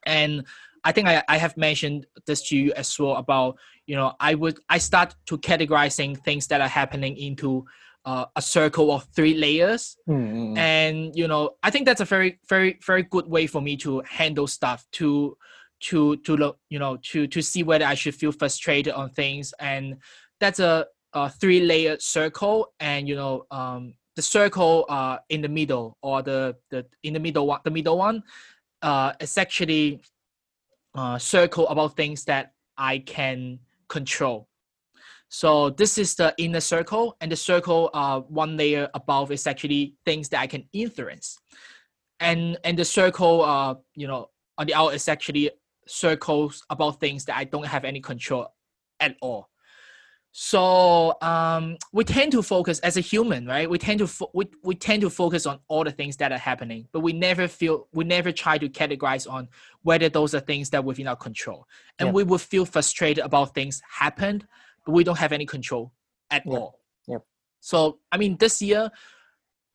[0.06, 0.46] and
[0.84, 4.36] I think I, I have mentioned this to you as well about you know I
[4.36, 7.66] would I start to categorizing things that are happening into
[8.06, 9.98] uh, a circle of three layers.
[10.10, 13.78] Mm, and you know i think that's a very very very good way for me
[13.78, 15.38] to handle stuff to
[15.80, 19.54] to to look you know to to see whether i should feel frustrated on things.
[19.60, 19.98] And
[20.40, 22.74] that's a, a three layered circle.
[22.80, 27.20] And you know um the circle uh in the middle or the the in the
[27.20, 28.24] middle one the middle one
[28.84, 30.00] uh is actually
[30.96, 33.58] uh circle about things that i can
[33.90, 34.48] control
[35.34, 39.96] so this is the inner circle, and the circle uh, one layer above is actually
[40.06, 41.40] things that I can influence,
[42.20, 45.50] and and the circle uh you know on the outer is actually
[45.88, 48.54] circles about things that I don't have any control
[49.00, 49.50] at all.
[50.36, 53.70] So um, we tend to focus as a human, right?
[53.70, 56.40] We tend to fo- we, we tend to focus on all the things that are
[56.40, 59.48] happening, but we never feel we never try to categorize on
[59.84, 61.68] whether those are things that within our control,
[62.00, 64.48] and we would feel frustrated about things happened,
[64.88, 65.94] but we don't have any control
[66.32, 66.80] at all.
[67.08, 67.22] Yep.
[67.60, 68.90] So I mean, this year,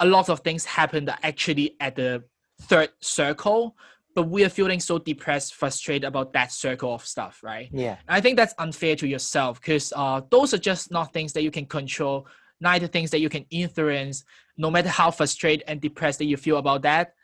[0.00, 2.24] a lot of things happened actually at the
[2.62, 3.76] third circle,
[4.14, 7.68] but we are feeling so depressed, frustrated about that circle of stuff, right?
[7.72, 11.42] yeah I think that's unfair to yourself because uh, those are just not things that
[11.42, 12.26] you can control,
[12.60, 14.24] neither things that you can influence.
[14.56, 17.14] No matter how frustrated and depressed that you feel about that,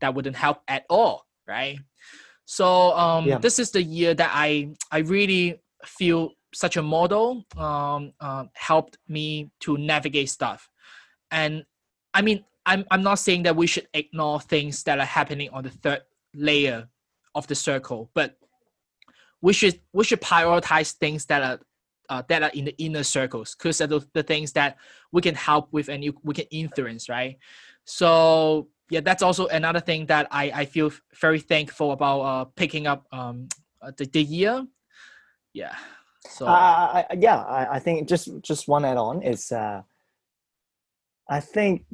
[0.00, 1.78] that wouldn't help at all, right?
[2.46, 3.38] So um, Yeah.
[3.38, 8.96] this is the year that I I really feel such a model um, um, helped
[9.08, 10.70] me to navigate stuff,
[11.30, 11.64] and
[12.14, 15.62] I mean I'm I'm not saying that we should ignore things that are happening on
[15.64, 16.02] the third
[16.34, 16.88] layer
[17.34, 18.36] of the circle, but
[19.40, 21.60] we should we should prioritize things that are
[22.08, 23.54] uh, that are in the inner circles.
[23.54, 24.76] Because they're the, the things that
[25.12, 27.38] we can help with and you, we can influence right?
[27.84, 32.86] So yeah that's also another thing that i i feel very thankful about uh picking
[32.86, 33.48] up um
[33.82, 34.64] uh, the, the year.
[35.52, 35.74] Yeah
[36.30, 36.46] so.
[36.46, 39.82] I, I- yeah, I, I think just just one add on is uh,
[41.28, 41.84] I think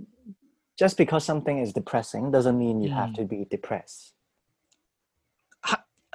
[0.82, 3.18] just because something is depressing doesn't mean you have Mm.
[3.18, 4.02] to be depressed.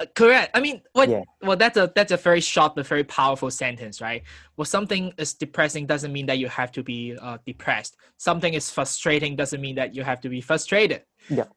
[0.00, 1.24] Uh, correct i mean what Yeah.
[1.46, 4.22] well that's a that's a very short but very powerful sentence right
[4.56, 7.92] well something is depressing doesn't mean that you have to be uh, depressed
[8.28, 11.00] something is frustrating doesn't mean that you have to be frustrated
[11.38, 11.48] Yeah.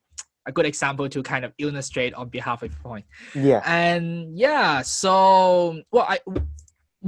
[0.50, 3.06] a good example to kind of illustrate on behalf of your point
[3.50, 4.06] Yeah, and
[4.46, 5.14] yeah so
[5.94, 6.18] well i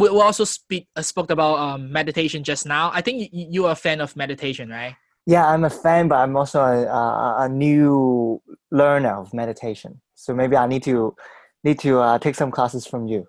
[0.02, 2.90] we also speak uh, spoke about um, meditation just now.
[2.94, 4.96] I think you, you are a fan of meditation, right?
[5.26, 10.02] Yeah, I'm a fan, but I'm also a, a, a new learner of meditation.
[10.16, 11.16] So maybe I need to
[11.64, 13.26] need to uh, take some classes from you.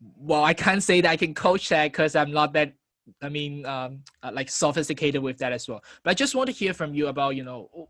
[0.00, 2.74] Well, I can't say that I can coach that because I'm not that.
[3.22, 5.82] I mean, um, uh, like sophisticated with that as well.
[6.04, 7.88] But I just want to hear from you about you know,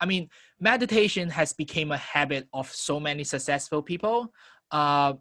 [0.00, 4.32] I mean, meditation has become a habit of so many successful people.
[4.70, 5.14] Uh,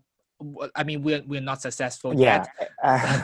[0.75, 2.45] I mean, we're we're not successful yeah.
[2.59, 2.71] yet.
[2.83, 3.23] Uh,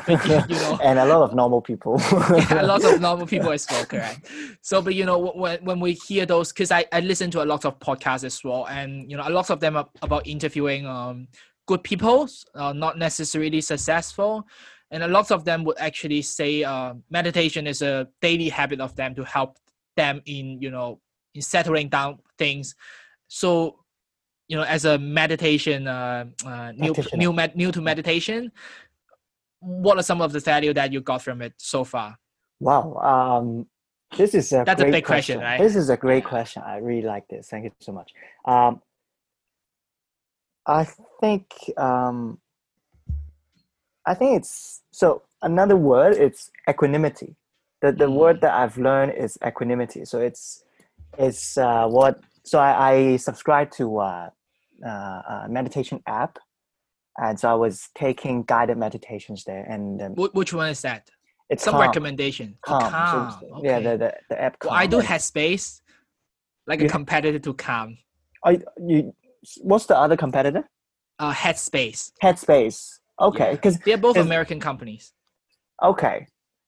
[0.49, 1.97] you know, and a lot of normal people.
[2.11, 4.29] yeah, a lot of normal people as well, correct.
[4.61, 7.45] So, but you know, when when we hear those, because I I listen to a
[7.45, 10.85] lot of podcasts as well, and you know, a lot of them are about interviewing
[10.85, 11.27] um
[11.65, 14.47] good people, uh, not necessarily successful,
[14.91, 18.95] and a lot of them would actually say uh, meditation is a daily habit of
[18.95, 19.57] them to help
[19.95, 20.99] them in you know
[21.35, 22.75] in settling down things.
[23.27, 23.79] So
[24.49, 28.51] you know as a meditation uh, uh, new new med, new to meditation
[29.61, 32.17] what are some of the value that you got from it so far?
[32.59, 33.67] Wow um
[34.17, 35.37] this is a that's a big question.
[35.37, 35.39] question.
[35.39, 35.61] right?
[35.61, 36.63] This is a great question.
[36.65, 37.47] I really like this.
[37.47, 38.11] Thank you so much.
[38.45, 38.81] Um
[40.67, 40.85] i
[41.19, 41.45] think
[41.77, 42.37] um
[44.05, 47.35] i think it's so another word it's equanimity.
[47.81, 48.15] The the mm.
[48.15, 50.05] word that i've learned is equanimity.
[50.05, 50.63] So it's
[51.17, 54.29] it's uh what so I, I subscribe to uh,
[54.87, 56.37] uh, meditation app,
[57.17, 59.63] and so I was taking guided meditations there.
[59.63, 61.09] And um, which one is that?
[61.49, 61.81] It's some Calm.
[61.81, 62.57] recommendation.
[62.61, 62.83] Calm.
[62.83, 63.37] Oh, Calm.
[63.39, 63.67] So, okay.
[63.67, 64.57] Yeah, the, the, the app.
[64.63, 65.81] Well, I do Headspace,
[66.67, 67.97] like You- a competitor to Calm.
[68.43, 69.13] Are you,
[69.61, 70.69] what's the other competitor?
[71.17, 72.11] Uh, Headspace.
[72.23, 72.99] Headspace.
[73.19, 73.51] Okay, Yeah.
[73.51, 75.11] because They're both American companies.
[75.83, 76.27] okay,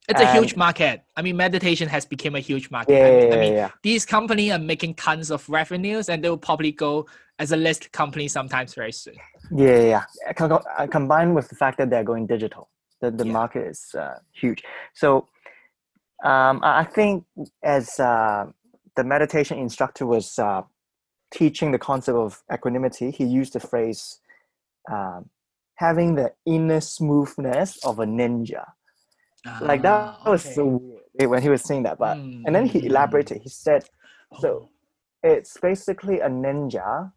[0.09, 1.03] It's a huge market.
[1.15, 2.93] I mean, meditation has become a huge market.
[2.93, 3.69] yeah, I mean, yeah, I mean yeah.
[3.83, 7.05] these companies are making tons of revenues, and they will probably go
[7.39, 9.15] as a list company sometimes very soon.
[9.55, 10.33] Yeah, yeah, yeah.
[10.33, 13.95] Co- co- uh, Combined with the fact that they're going digital, the, the market is
[13.97, 14.63] uh, huge.
[14.93, 15.27] So
[16.23, 17.25] um, I I think
[17.63, 18.45] as uh,
[18.95, 20.63] the meditation instructor was uh,
[21.31, 24.19] teaching the concept of equanimity, he used the phrase
[24.91, 25.29] um,
[25.75, 28.65] having the inner smoothness of a ninja.
[29.61, 30.53] Like that Ah, was okay.
[30.55, 31.97] so weird when he was saying that.
[31.97, 32.85] But Mm, and then he mm, mm.
[32.89, 33.41] elaborated.
[33.41, 33.85] He said,
[34.39, 34.69] so Oh.
[35.23, 37.11] it's basically a ninja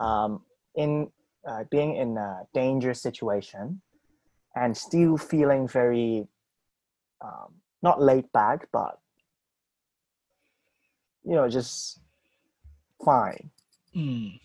[0.00, 0.42] um,
[0.74, 1.10] in
[1.48, 3.80] uh, being in a dangerous situation
[4.56, 6.26] and still feeling very
[7.20, 8.98] um, not laid back but
[11.24, 12.00] you know just
[13.04, 13.50] fine
[13.94, 14.40] Mm.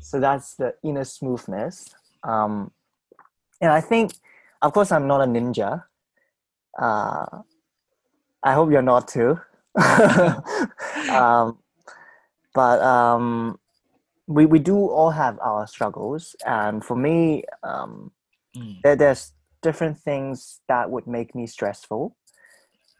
[0.00, 2.70] so that's the inner smoothness um,
[3.60, 4.12] and i think
[4.62, 5.84] of course i'm not a ninja
[6.78, 7.26] uh,
[8.42, 9.38] i hope you're not too.
[11.10, 11.58] Um,
[12.54, 13.58] but um,
[14.26, 16.34] we, we do all have our struggles.
[16.46, 18.10] And for me um,
[18.56, 18.80] Mm.
[18.82, 22.16] there, there's different things that would make me stressful.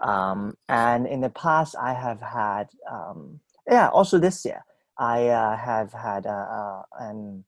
[0.00, 4.62] Um, and in the past i have had um, yeah also this year
[4.98, 7.44] i uh, have had uh, uh, an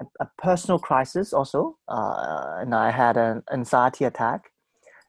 [0.00, 1.76] a, a personal crisis also.
[1.88, 4.51] Uh, and i had an anxiety attack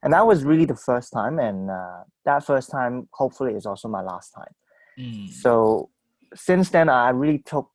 [0.04, 3.88] and that was really the first time and uh, that first time hopefully is also
[3.88, 4.54] my last time
[4.98, 5.28] Mm.
[5.28, 5.90] so
[6.36, 7.68] since then i really took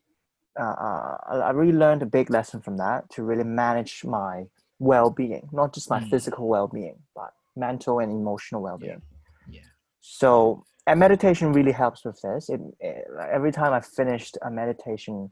[0.58, 4.46] uh, uh, i really learned a big lesson from that to really manage my
[4.80, 6.10] well-being not just my Mm.
[6.10, 9.02] physical well-being but mental and emotional well-being
[9.50, 9.62] Yeah.
[10.00, 15.30] so and meditation really helps with this it, it every time i finished a meditation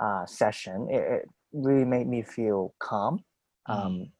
[0.00, 3.24] uh, session it, it really made me feel calm
[3.68, 4.10] um, Mm.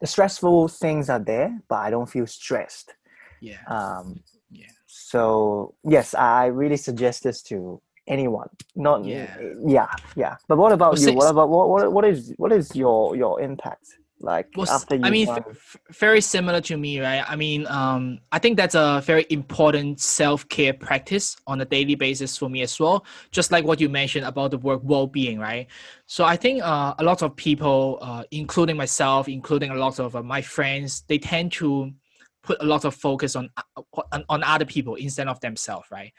[0.00, 2.94] The stressful things are there but i don't feel stressed
[3.40, 3.60] Yeah.
[3.68, 4.72] um, Yeah.
[4.86, 8.48] so yes, I really suggest this to anyone.
[8.74, 9.28] Not Yeah.
[9.76, 10.36] yeah, yeah.
[10.48, 11.06] But what about Well, you?
[11.06, 13.86] since- What about what, what what is what is your your impact
[14.20, 15.04] like Well, after you?
[15.04, 17.22] I mean, f- very similar to me, right?
[17.26, 21.94] I mean, um, I think that's a very important self care practice on a daily
[21.94, 23.04] basis for me as well.
[23.30, 25.66] Just like what you mentioned about the word well being, right?
[26.06, 30.16] So I think uh, a lot of people, uh, including myself, including a lot of
[30.16, 31.92] uh, my friends, they tend to
[32.42, 36.12] put a lot of focus on, uh, on on other people instead of themselves, right?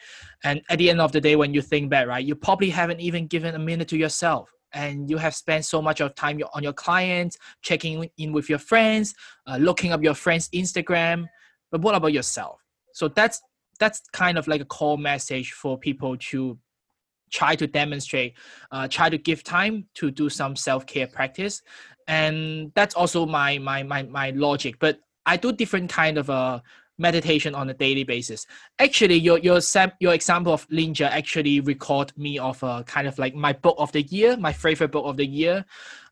[0.43, 3.00] And at the end of the day, when you think back, right, you probably haven't
[3.00, 4.54] even given a minute to yourself.
[4.78, 8.59] And you have spent so much of time on your clients, checking in with your
[8.59, 9.15] friends,
[9.47, 11.25] uh, looking up your friends' Instagram.
[11.71, 12.61] But what about yourself?
[12.93, 13.41] So that's
[13.80, 16.57] that's kind of like a core message for people to
[17.32, 18.34] try to demonstrate,
[18.71, 21.61] uh, try to give time to do some self care practice,
[22.07, 24.75] and that's also my my my my logic.
[24.80, 26.61] But I do different kind of uh,
[26.98, 28.45] meditation on a daily basis.
[28.80, 29.60] Actually, your your
[30.00, 33.91] your example of Ninja actually recalled me of a kind of like my book of
[33.91, 35.66] the year, my favorite book of the year,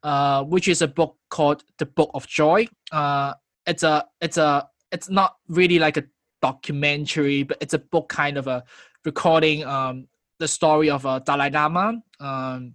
[0.04, 2.68] uh, which is a book called The Book of Joy.
[2.92, 3.34] Uh,
[3.66, 6.04] it's a it's a it's not really like a
[6.42, 8.64] documentary, but it's a book kind of a
[9.04, 10.08] recording um
[10.40, 12.74] the story of uh, Dalai Lama um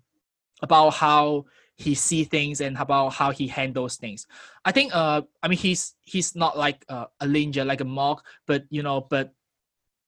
[0.62, 1.44] about how
[1.80, 4.26] he see things and about how he handles things.
[4.64, 8.20] I think uh I mean he's he's not like uh, a ninja like a monk,
[8.46, 9.32] but you know but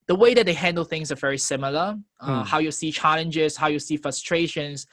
[0.06, 1.96] the way that they handle things are very similar.
[2.20, 2.46] Uh, mm.
[2.46, 4.86] How you see challenges, how you see frustrations.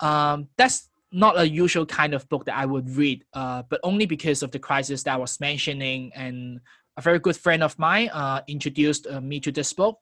[0.00, 4.06] Um, that's not a usual kind of book that I would read, uh, but only
[4.06, 6.12] because of the crisis that I was mentioning.
[6.14, 6.60] And
[6.96, 9.98] a very good friend of mine uh, introduced uh, me to this book,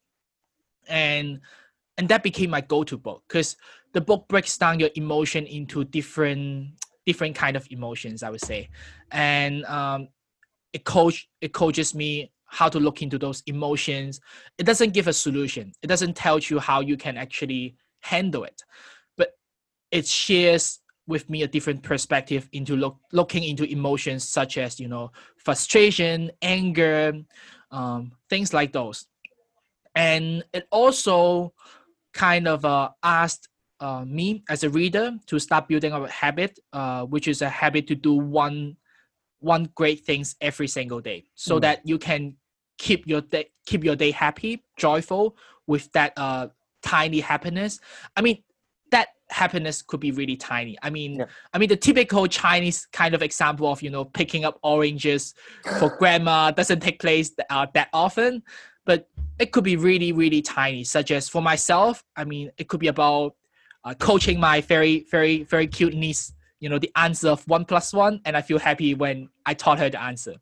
[0.89, 1.41] and
[1.99, 3.57] and that became my go-to book because
[3.93, 6.73] the book breaks down your emotion into different
[7.07, 8.69] different kind of emotions i would say.
[9.11, 10.09] And um,
[10.73, 14.21] it coach it coaches me how to look into those emotions.
[14.59, 15.73] It doesn't give a solution.
[15.83, 18.63] It doesn't tell you how you can actually handle it.
[19.17, 19.39] But
[19.93, 24.89] it shares with me a different perspective into look, looking into emotions such as you
[24.89, 27.13] know frustration anger
[27.71, 29.07] um, things like those.
[29.95, 31.53] And it also
[32.13, 33.49] kind of uh, asked
[33.81, 37.49] uh, me as a reader to start building up a habit, uh, which is a
[37.49, 38.77] habit to do one
[39.41, 41.63] one great things every single day, so mm.
[41.63, 42.35] that you can
[42.79, 46.49] keep your day keep your day happy, joyful with that uh,
[46.83, 47.81] tiny happiness.
[48.17, 48.43] I mean,
[48.91, 50.77] that happiness could be really tiny.
[50.83, 51.27] I mean, yeah.
[51.55, 55.35] I mean the typical Chinese kind of example of you know picking up oranges
[55.79, 58.43] for grandma doesn't take place uh, that often,
[58.85, 59.09] but
[59.39, 60.85] it could be really really tiny.
[60.85, 63.35] Such as for myself, I mean, it could be about
[63.85, 67.93] uh, coaching my very very very cute niece you know the answer of one plus
[67.93, 70.35] one and i feel happy when i taught her the answer.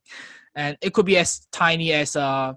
[0.54, 2.54] And it could be as tiny as uh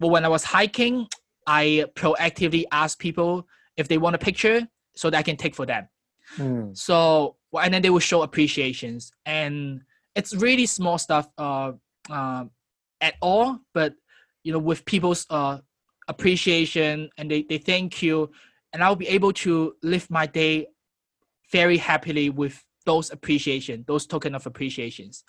[0.00, 1.06] well when i was hiking
[1.46, 3.46] i proactively ask people
[3.76, 5.88] if they want a picture so that i can take for them.
[6.36, 6.76] Mm.
[6.76, 9.12] so and then they will show appreciations.
[9.24, 9.80] And
[10.14, 11.72] it's really small stuff uh,
[12.10, 12.44] uh
[13.00, 13.94] at all but
[14.42, 15.58] you know with people's uh
[16.08, 18.30] appreciation and they, they thank you
[18.76, 20.66] and I'll be able to live my day
[21.50, 25.24] very happily with those appreciation, those token of appreciations.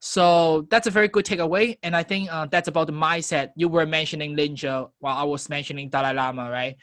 [0.00, 3.50] So that's a very good takeaway, and I think uh, that's about the mindset.
[3.54, 6.76] You were mentioning Ninja while I was mentioning Dalai Lama, right?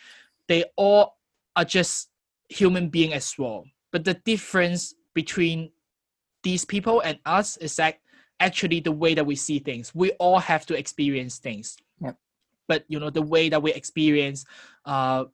[0.47, 1.17] They all
[1.55, 2.09] are just
[2.47, 5.71] human being as well, but the difference between
[6.43, 7.95] these people and us is that
[8.39, 9.95] actually the way that we see things.
[9.95, 11.75] We all have to experience things.
[12.01, 12.17] Yep.
[12.67, 14.45] But you know the way that we experience
[14.85, 15.25] uh,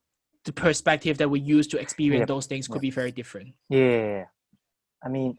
[0.46, 3.54] the perspective that we use to experience those things could be very different.
[3.70, 4.26] Yeah,
[5.04, 5.38] I mean,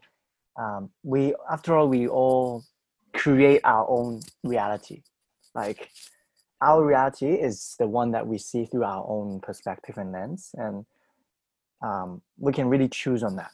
[0.59, 2.63] um, we after all we all
[3.13, 5.03] create our own reality.
[5.53, 5.89] Like
[6.61, 10.85] our reality is the one that we see through our own perspective and lens, and
[11.81, 13.51] um, we can really choose on that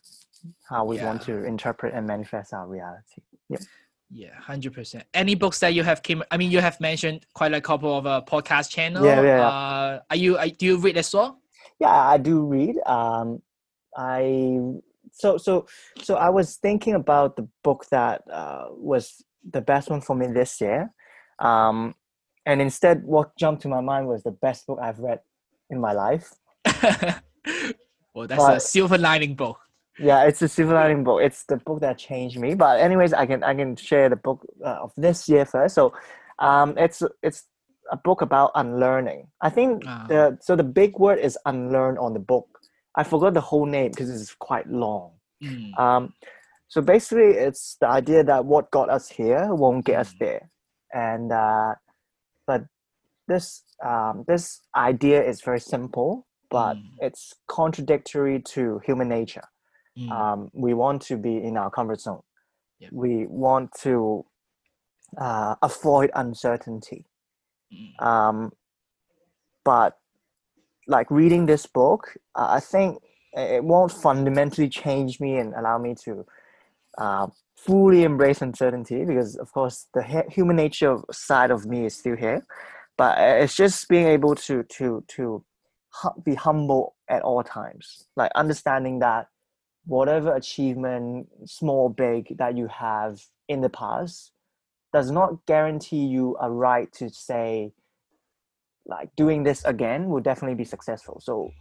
[0.69, 1.05] how we yeah.
[1.05, 3.21] want to interpret and manifest our reality.
[3.49, 3.61] Yep.
[4.09, 5.03] Yeah, hundred percent.
[5.13, 6.23] Any books that you have came?
[6.31, 9.05] I mean, you have mentioned quite a couple of a uh, podcast channel.
[9.05, 9.37] Yeah, yeah.
[9.37, 9.47] yeah.
[9.47, 10.37] Uh, are you?
[10.57, 11.41] do you read as well?
[11.79, 12.77] Yeah, I do read.
[12.85, 13.41] Um,
[13.95, 14.59] I
[15.11, 15.67] so so
[16.01, 20.27] so I was thinking about the book that uh, was the best one for me
[20.27, 20.89] this year,
[21.39, 21.93] um,
[22.45, 25.19] and instead, what jumped to my mind was the best book I've read
[25.69, 26.33] in my life.
[28.15, 29.59] well, that's but, a silver lining book
[29.99, 33.25] yeah it's a silver lining book it's the book that changed me but anyways i
[33.25, 35.93] can i can share the book uh, of this year first so
[36.39, 37.45] um it's it's
[37.91, 40.07] a book about unlearning i think uh.
[40.07, 42.47] the so the big word is unlearn on the book
[42.95, 45.11] i forgot the whole name because it's quite long
[45.43, 45.77] mm.
[45.79, 46.13] um
[46.67, 50.01] so basically it's the idea that what got us here won't get mm.
[50.01, 50.49] us there
[50.93, 51.73] and uh
[52.45, 52.63] but
[53.27, 56.83] this um this idea is very simple but mm.
[56.99, 59.43] it's contradictory to human nature
[59.97, 60.11] Mm.
[60.11, 62.21] Um, we want to be in our comfort zone.
[62.91, 64.25] We want to
[65.17, 67.05] uh, avoid uncertainty.
[67.73, 68.05] Mm.
[68.05, 68.51] Um,
[69.63, 69.97] but
[70.87, 72.99] like reading this book, uh, I think
[73.33, 76.25] it won't fundamentally change me and allow me to
[76.97, 77.27] uh,
[77.57, 82.45] fully embrace uncertainty because, of course, the human nature side of me is still here.
[82.97, 85.43] But it's just being able to to to
[86.23, 89.27] be humble at all times, like understanding that
[89.87, 94.31] whatever achievement, small, big, that you have in the past
[94.93, 97.73] does not guarantee you a right to say,
[98.85, 101.19] like, doing this again will definitely be successful.
[101.21, 101.51] So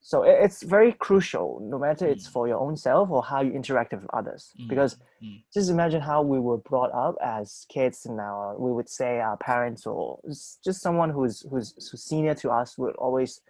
[0.00, 2.32] so it's very crucial no matter it's Mm.
[2.32, 5.42] for your own self or how you interact with others Mm, because mm.
[5.52, 9.36] just imagine how we were brought up as kids and now we would say our
[9.36, 10.20] parents or
[10.64, 13.40] just someone who's who's who's senior to us would always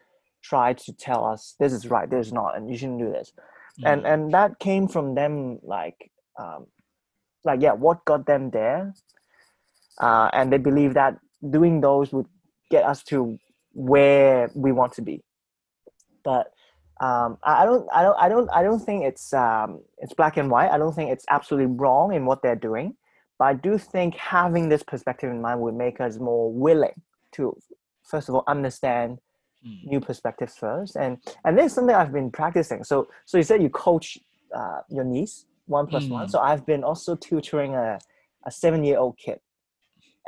[0.43, 3.33] try to tell us this is right this is not and you shouldn't do this
[3.85, 6.67] and and that came from them like um
[7.45, 8.95] like yeah what got them there.
[10.01, 11.19] Uh and they believe that
[11.51, 12.27] doing those would
[12.71, 13.39] get us to
[13.73, 15.23] where we want to be.
[16.25, 16.53] But
[17.01, 20.37] um I, I don't i don't i don't i don't think it's um it's black
[20.37, 20.71] and white.
[20.71, 22.97] I don't think it's absolutely wrong in what they're doing.
[23.39, 27.01] But i do think having this perspective in mind would make us more willing
[27.33, 27.57] to
[28.03, 29.19] first of all understand
[29.67, 29.87] Mm.
[29.87, 30.95] new perspectives first.
[30.95, 32.85] And and this is something i've been practicing.
[32.85, 34.17] So so you said you coach
[34.55, 36.27] uh, your niece one plus one.
[36.27, 36.31] Mm.
[36.31, 37.99] so i've been also tutoring a,
[38.47, 39.41] a seven year old kid.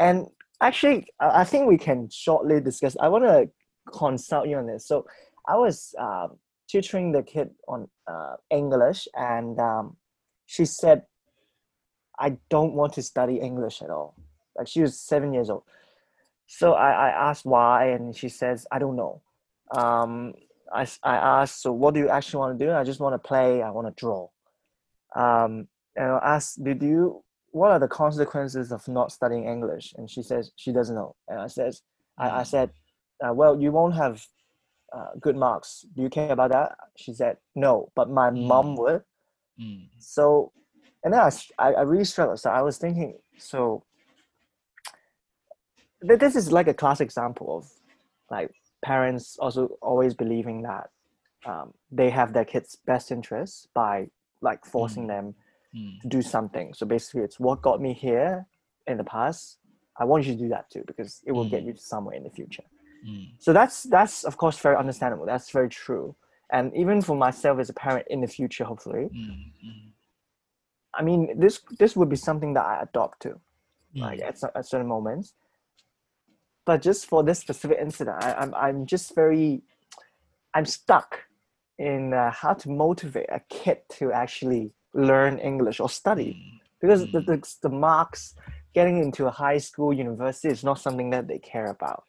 [0.01, 0.27] And
[0.61, 3.49] actually i think we can shortly discuss i want to
[3.93, 4.85] consult you on this.
[4.89, 5.07] So
[5.47, 6.37] i was um,
[6.69, 9.97] tutoring the kid on uh, english and um,
[10.47, 11.03] she said
[12.19, 14.17] i don't want to study english at all.
[14.59, 15.63] Like she was seven years old
[16.53, 19.23] so I, I asked why, and she says, I don't know.
[19.71, 20.35] Um,
[20.75, 22.73] I, I asked, so what do you actually want to do?
[22.73, 24.29] I just want to play, I want to draw.
[25.15, 27.23] Um, and I asked, did you,
[27.53, 29.95] what are the consequences of not studying English?
[29.97, 31.15] And she says, she doesn't know.
[31.29, 31.83] And I says,
[32.19, 32.47] I, I Mm.
[32.47, 32.71] said,
[33.25, 34.27] uh, well, you won't have
[34.93, 35.87] uh, good marks.
[35.95, 36.77] Do you care about that?
[36.97, 38.79] She said, no, but my mom Mm.
[38.79, 39.03] would.
[39.57, 39.89] Mm.
[40.01, 40.51] So,
[41.05, 41.31] and then I,
[41.81, 42.41] I really struggled.
[42.41, 43.85] So I was thinking, so
[46.01, 47.71] this is like a classic example of
[48.31, 48.51] like
[48.83, 50.91] parents also always believing that
[51.45, 54.09] um, they have their kids' best interests by
[54.41, 55.09] like forcing Mm.
[55.09, 55.35] them
[55.75, 56.01] Mm.
[56.01, 56.75] to do something.
[56.75, 58.47] So basically, it's what got me here
[58.87, 59.59] in the past.
[59.97, 61.67] I want you to do that too because it will get Mm.
[61.67, 62.65] you to somewhere in the future.
[63.07, 63.29] Mm.
[63.39, 65.27] So that's that's of course very understandable.
[65.27, 66.17] That's very true.
[66.51, 69.53] And even for myself as a parent in the future, hopefully, Mm.
[69.65, 69.93] Mm.
[70.95, 73.41] I mean, this this would be something that I adopt to,
[73.95, 75.35] like at, at certain moments.
[76.67, 79.63] But just for this specific incident, I, I'm I'm just very,
[80.55, 81.21] I'm stuck
[81.79, 86.61] in uh, how to motivate a kid to actually learn English or study Mm.
[86.81, 87.27] because the, Mm.
[87.27, 88.35] the the marks
[88.75, 92.05] getting into a high school university is not something that they care about.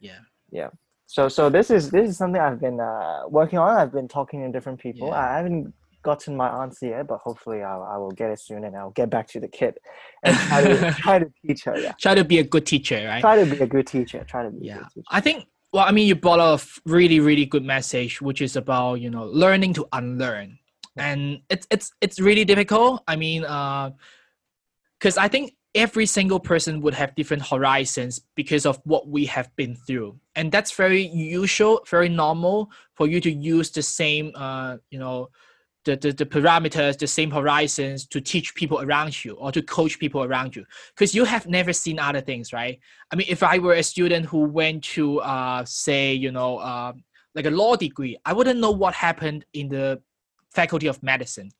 [0.00, 0.20] Yeah.
[0.50, 0.70] Yeah.
[1.06, 3.76] So so this is this is something I've been uh, working on.
[3.76, 5.08] I've been talking to different people.
[5.08, 5.32] Yeah.
[5.32, 5.72] I haven't
[6.04, 9.10] gotten my answer yet, but hopefully I'll, I will get it soon and I'll get
[9.10, 9.74] back to the kid
[10.22, 11.76] and try to try to teach her.
[11.78, 13.20] Yeah, Try to be a good teacher, right?
[13.20, 14.24] try to be a good teacher.
[14.28, 15.06] Try to be a yeah good teacher.
[15.10, 15.38] i think
[15.72, 16.64] well i mean you brought up a
[16.96, 20.58] really really good message which is about you know learning to unlearn
[20.96, 23.90] and it's it's it's really difficult i mean uh
[24.98, 29.48] because i think every single person would have different horizons because of what we have
[29.56, 34.76] been through and that's very usual very normal for you to use the same uh
[34.90, 35.28] you know
[35.84, 39.98] the, the, the parameters the same horizons to teach people around you or to coach
[39.98, 40.64] people around you
[40.94, 42.80] because you have never seen other things right
[43.14, 46.92] I mean, if I were a student who went to, uh, say, you know, uh,
[47.36, 50.02] like a law degree, I wouldn't know what happened in the
[50.52, 51.50] faculty of medicine.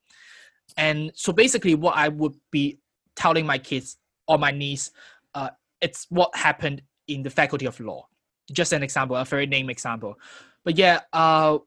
[0.77, 2.81] And so basically, what I would be
[3.15, 4.91] telling my kids or my niece,
[5.37, 5.51] uh,
[5.81, 8.09] it's what happened in the faculty of law.
[8.51, 10.17] Just an example, a very name example.
[10.65, 11.59] But yeah, uh,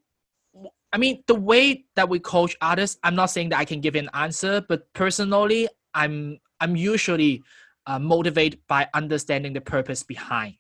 [0.93, 3.95] I mean, the way that we coach others, I'm not saying that I can give
[3.95, 7.43] an answer, but personally, I'm I'm usually
[7.85, 10.55] uh, motivated by understanding the purpose behind.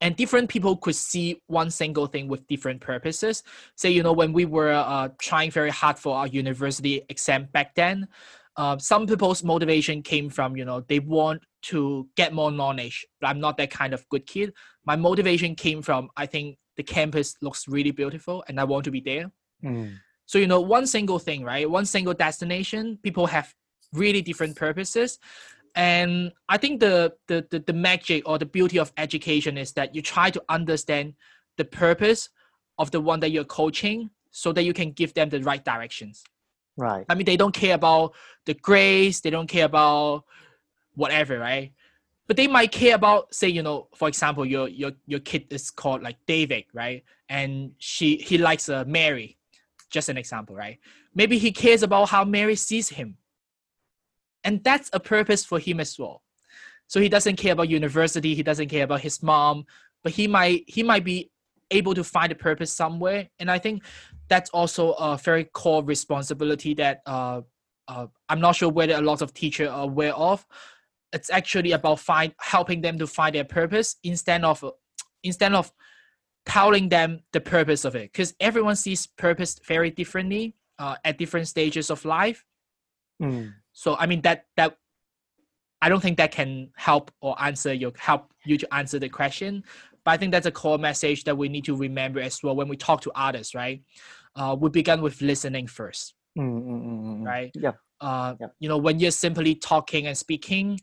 [0.00, 3.42] And different people could see one single thing with different purposes.
[3.76, 7.74] Say, you know, when we were uh, trying very hard for our university exam back
[7.74, 8.06] then,
[8.56, 13.06] uh, some people's motivation came from, you know, they want to get more knowledge.
[13.20, 14.52] But I'm not that kind of good kid.
[14.84, 18.90] My motivation came from, I think the campus looks really beautiful and I want to
[18.90, 19.30] be there.
[19.62, 19.98] Mm.
[20.24, 21.68] So, you know, one single thing, right?
[21.68, 23.52] One single destination, people have
[23.92, 25.18] really different purposes.
[25.74, 29.94] And I think the, the, the, the magic or the beauty of education is that
[29.94, 31.14] you try to understand
[31.56, 32.28] the purpose
[32.78, 36.22] of the one that you're coaching so that you can give them the right directions.
[36.76, 37.04] Right.
[37.08, 38.14] I mean, they don't care about
[38.46, 40.24] the grades, they don't care about
[40.94, 41.72] whatever, right?
[42.28, 45.70] But they might care about, say, you know, for example, your your your kid is
[45.70, 47.02] called like David, right?
[47.28, 49.38] And she he likes uh, Mary,
[49.90, 50.78] just an example, right?
[51.14, 53.16] Maybe he cares about how Mary sees him,
[54.44, 56.22] and that's a purpose for him as well.
[56.86, 59.64] So he doesn't care about university, he doesn't care about his mom,
[60.02, 61.30] but he might he might be
[61.70, 63.82] able to find a purpose somewhere, and I think
[64.28, 67.40] that's also a very core responsibility that uh,
[67.88, 70.46] uh, I'm not sure whether a lot of teachers are aware of.
[71.12, 74.64] It's actually about find helping them to find their purpose instead of
[75.22, 75.72] instead of
[76.46, 81.46] telling them the purpose of it because everyone sees purpose very differently uh, at different
[81.48, 82.44] stages of life
[83.20, 83.52] Mm.
[83.72, 84.76] so i mean that that
[85.82, 89.64] i don't think that can help or answer your help you to answer the question
[90.04, 92.68] but i think that's a core message that we need to remember as well when
[92.68, 93.82] we talk to others right
[94.36, 97.26] uh, we begin with listening first Mm, mm, mm, mm, mm.
[97.26, 97.76] right Yep.
[98.00, 98.54] Uh, Yep.
[98.60, 100.78] you know when you're simply talking and speaking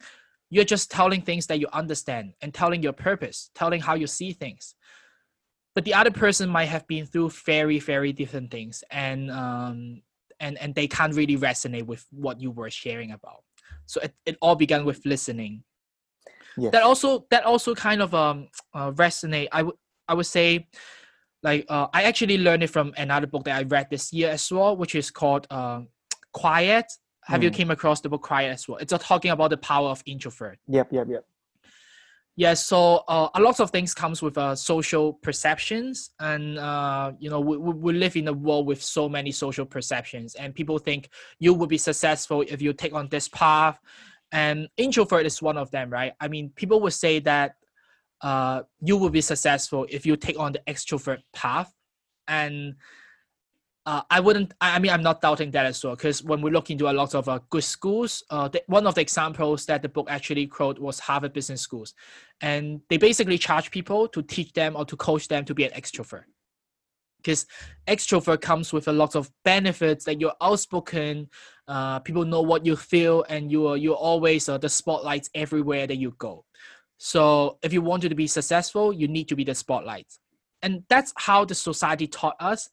[0.49, 4.32] you're just telling things that you understand and telling your purpose telling how you see
[4.32, 4.76] things
[5.74, 10.01] but the other person might have been through very very different things and um
[10.39, 13.43] and and they can't really resonate with what you were sharing about
[13.86, 15.63] so it, it all began with listening
[16.57, 16.72] Yes.
[16.72, 19.76] that also that also kind of um uh, resonate i would
[20.07, 20.68] i would say
[21.43, 24.51] like uh, i actually learned it from another book that i read this year as
[24.51, 25.82] well which is called uh,
[26.34, 26.86] quiet
[27.26, 27.53] have you Mm.
[27.53, 30.88] came across the book quiet as well it's talking about the power of introvert Yep.
[30.91, 31.07] Yep.
[31.09, 31.26] Yep.
[32.36, 37.30] yeah so uh, a lot of things comes with uh, social perceptions and uh, you
[37.30, 40.78] know we, we we live in a world with so many social perceptions and people
[40.78, 41.09] think
[41.39, 43.80] you will be successful if you take on this path
[44.32, 47.55] and introvert is one of them right i mean people would say that
[48.21, 51.71] uh, you will be successful if you take on the extrovert path
[52.28, 52.76] and
[53.86, 54.53] uh, I wouldn't.
[54.59, 55.95] I mean, I'm not doubting that as well.
[55.95, 58.95] Because when we look into a lot of uh, good schools, uh, the, one of
[58.95, 61.93] the examples that the book actually quote was Harvard Business Schools,
[62.41, 65.71] and they basically charge people to teach them or to coach them to be an
[65.71, 66.23] extrovert.
[67.17, 67.45] Because
[67.88, 71.27] extrovert comes with a lot of benefits that you're outspoken,
[71.67, 75.86] uh, people know what you feel, and you are you're always uh, the spotlights everywhere
[75.86, 76.43] that you go.
[76.97, 80.07] So if you want to be successful, you need to be the spotlight,
[80.63, 82.69] and that's how the society taught us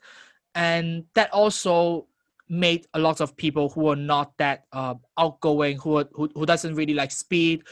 [0.55, 2.07] and that also
[2.49, 6.45] made a lot of people who are not that uh, outgoing who, are, who who
[6.45, 7.63] doesn't really like speed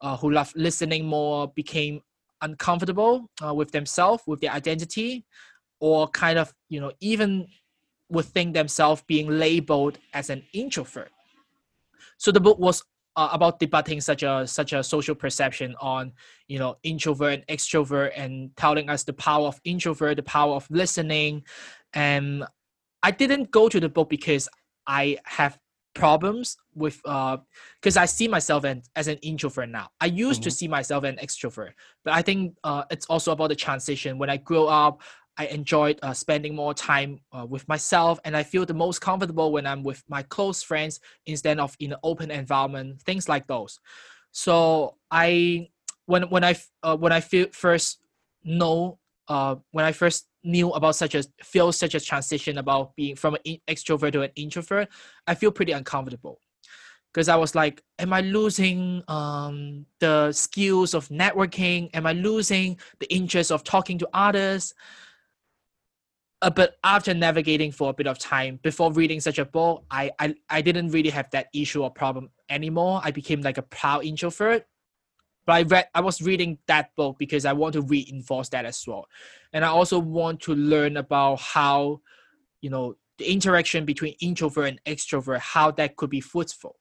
[0.00, 2.00] uh, who love listening more became
[2.42, 5.24] uncomfortable uh, with themselves with their identity
[5.80, 7.46] or kind of you know even
[8.08, 11.10] would think themselves being labeled as an introvert.
[12.18, 12.82] So the book was
[13.16, 16.12] uh, about debating such a such a social perception on
[16.48, 20.66] you know introvert and extrovert and telling us the power of introvert the power of
[20.70, 21.42] listening
[21.94, 22.44] and
[23.02, 24.48] i didn't go to the book because
[24.86, 25.58] i have
[25.94, 27.36] problems with uh
[27.80, 29.88] because i see myself an, as an introvert now.
[30.00, 30.52] I used to Mhm.
[30.52, 31.72] see myself an extrovert
[32.04, 34.18] but i think uh, it's also about the transition.
[34.18, 35.00] When i grew up
[35.38, 39.52] i enjoyed uh, spending more time uh, with myself and i feel the most comfortable
[39.52, 43.80] when i'm with my close friends instead of in an open environment things like those.
[44.32, 45.68] So i
[46.04, 48.00] when when i uh, when i feel first
[48.44, 53.16] know uh when i first knew about such a feel such a transition about being
[53.16, 54.88] from an extrovert to an introvert
[55.26, 56.40] i feel pretty uncomfortable.
[57.12, 61.90] Because i was like am i losing um the skills of networking?
[61.94, 64.74] Am i losing the interest of talking to others?
[66.42, 70.10] Uh, but after navigating for a bit of time before reading such a book I,
[70.18, 73.00] I i didn't really have that issue or problem anymore.
[73.02, 74.66] I became like a proud introvert
[75.46, 78.84] but i read i was reading that book because i want to reinforce that as
[78.86, 79.06] well.
[79.52, 82.00] And i also want to learn about how
[82.60, 86.76] you know the interaction between introvert and extrovert how that could be fruitful.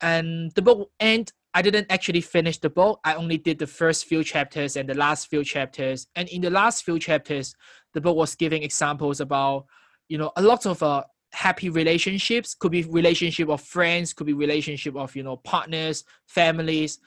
[0.00, 3.00] And the book and i didn't actually finish the book.
[3.04, 6.06] I only did the first few chapters and the last few chapters.
[6.16, 7.54] And in the last few chapters
[7.94, 9.66] the book was giving examples about
[10.08, 12.54] you know a lot of uh, happy relationships.
[12.54, 16.98] Could be relationship of friends could be relationship of you know partners families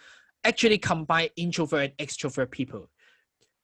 [0.44, 2.90] actually combine introvert and extrovert people.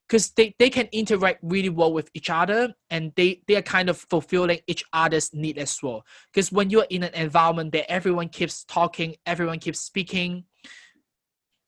[0.07, 3.89] Because they, they can interact really well with each other and they, they are kind
[3.89, 6.05] of fulfilling each other's need as well.
[6.31, 10.43] Because when you're in an environment that everyone keeps talking everyone keeps speaking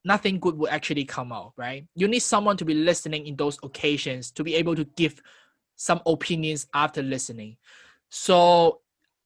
[0.05, 1.85] nothing good will actually come out right?
[1.95, 5.19] You need someone to be listening in those occasions to be able to give
[5.75, 7.57] some opinions after listening.
[8.09, 8.81] So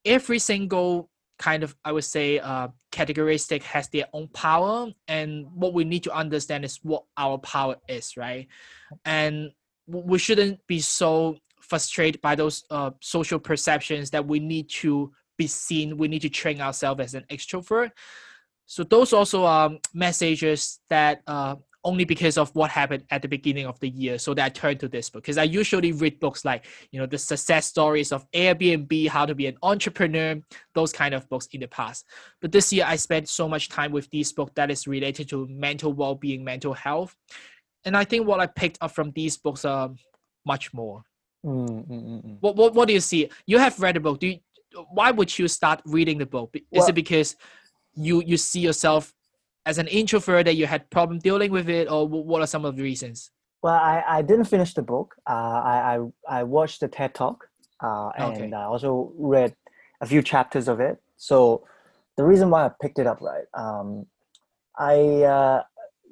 [0.05, 1.09] every single
[1.41, 6.03] kind of i would say uh, categoristic has their own power and what we need
[6.03, 8.47] to understand is what our power is right?
[9.05, 9.51] And
[9.87, 15.47] we shouldn't be so frustrated by those uh, social perceptions that we need to be
[15.47, 17.91] seen we need to train ourselves as an extrovert.
[18.65, 23.65] So those also are messages that uh, only because of what happened at the beginning
[23.65, 25.23] of the year so that i turned to this book.
[25.23, 29.35] Because i usually read books like you know the success stories of airbnb how to
[29.35, 30.39] be an entrepreneur
[30.75, 32.05] those kind of books in the past.
[32.41, 35.47] But this year i spent so much time with these books that is related to
[35.47, 37.15] mental well-being mental health.
[37.85, 39.89] And i think what i picked up from these books are
[40.45, 41.03] much more.
[41.45, 42.37] Mm, mm, mm, mm.
[42.39, 43.29] what, what, what do you see?
[43.47, 44.19] You have read the book.
[44.19, 44.37] Do you,
[44.91, 46.51] why would you start reading the book?
[46.53, 47.35] Is Well- it because
[47.93, 49.13] you you see yourself
[49.65, 52.75] as an introvert that you had problem dealing with it or what are some of
[52.75, 53.31] the reasons
[53.61, 55.13] Well, I, I didn't finish the book.
[55.29, 57.45] Uh, I, I I watched the TED Talk,
[57.85, 58.49] uh, and Okay.
[58.61, 59.53] I also read
[60.01, 60.97] a few chapters of it.
[61.17, 61.61] So
[62.17, 63.45] the reason why I picked it up, right?
[63.53, 64.07] Um,
[64.73, 64.97] I
[65.37, 65.59] uh,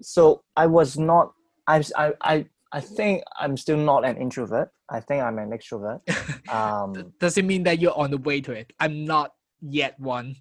[0.02, 1.34] so I was not.
[1.66, 2.36] I I I
[2.72, 4.70] I think I'm still not an introvert.
[4.90, 6.02] I think I'm an extrovert.
[6.50, 8.74] Um, Does it mean that you're on the way to it?
[8.80, 10.36] I'm not yet one.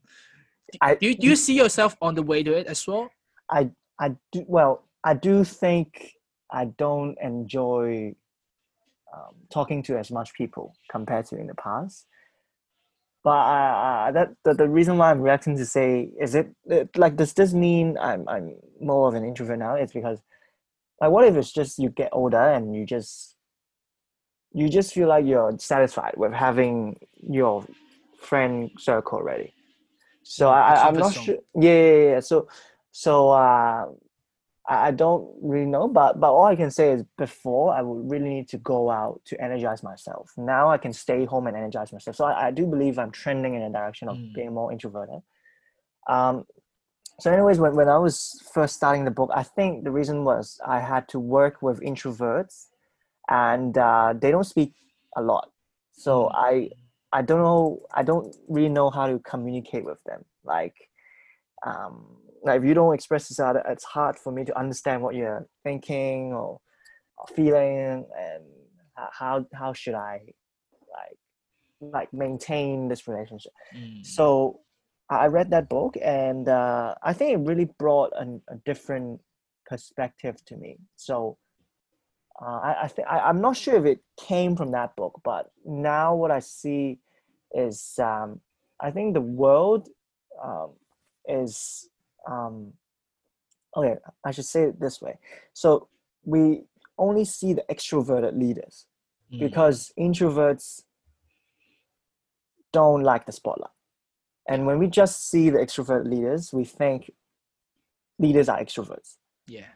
[0.80, 3.10] I Do you, do you see yourself on the way to it as well?
[3.50, 4.84] I I do well.
[5.04, 6.12] I do think
[6.50, 8.14] I don't enjoy
[9.14, 12.06] um, talking to as much people compared to in the past.
[13.24, 17.16] But I, that the, the reason why I'm reacting to say is it, it like
[17.16, 19.74] does this mean I'm I'm more of an introvert now?
[19.74, 20.20] It's because
[21.00, 23.36] like what if it's just you get older and you just
[24.52, 27.66] you just feel like you're satisfied with having your
[28.20, 29.52] friend circle already.
[30.36, 31.24] So I, I'm not zone.
[31.24, 31.38] sure.
[31.54, 32.20] Yeah, yeah, yeah.
[32.20, 32.48] So
[32.92, 33.86] so uh,
[34.68, 38.10] I I don't really know, but but all I can say is before I would
[38.12, 40.30] really need to go out to energize myself.
[40.36, 42.16] Now I can stay home and energize myself.
[42.16, 44.34] So I, I do believe I'm trending in a direction of Mm.
[44.34, 45.22] being more introverted.
[46.08, 46.44] Um,
[47.20, 48.16] so anyways, when, when I was
[48.52, 52.66] first starting the book, I think the reason was I had to work with introverts
[53.28, 54.72] and uh, they don't speak
[55.16, 55.50] a lot.
[55.92, 56.30] So Mm.
[56.34, 56.52] I
[57.12, 60.24] I don't know I don't really know how to communicate with them.
[60.44, 60.74] Like
[61.66, 65.14] um like if you don't express this out, it's hard for me to understand what
[65.14, 66.60] you're thinking or,
[67.16, 68.44] or feeling and
[69.12, 70.20] how how should I
[71.80, 73.52] like like maintain this relationship.
[73.76, 74.04] Mm.
[74.04, 74.60] So
[75.10, 79.20] I I read that book and uh, I think it really brought an, a different
[79.66, 80.78] perspective to me.
[80.96, 81.38] So
[82.40, 86.14] uh, I, I think I'm not sure if it came from that book, but now
[86.14, 86.98] what I see
[87.54, 88.40] is um,
[88.80, 89.88] I think the world
[90.42, 90.70] um,
[91.26, 91.88] is
[92.30, 92.72] um,
[93.76, 93.96] okay.
[94.24, 95.18] I should say it this way.
[95.52, 95.88] So
[96.24, 96.64] we
[96.96, 98.86] only see the extroverted leaders
[99.30, 99.40] Mm.
[99.40, 100.84] because introverts
[102.72, 103.70] don't like the spotlight.
[104.48, 107.12] And when we just see the extrovert leaders, we think
[108.18, 109.16] leaders are extroverts.
[109.46, 109.66] yeah.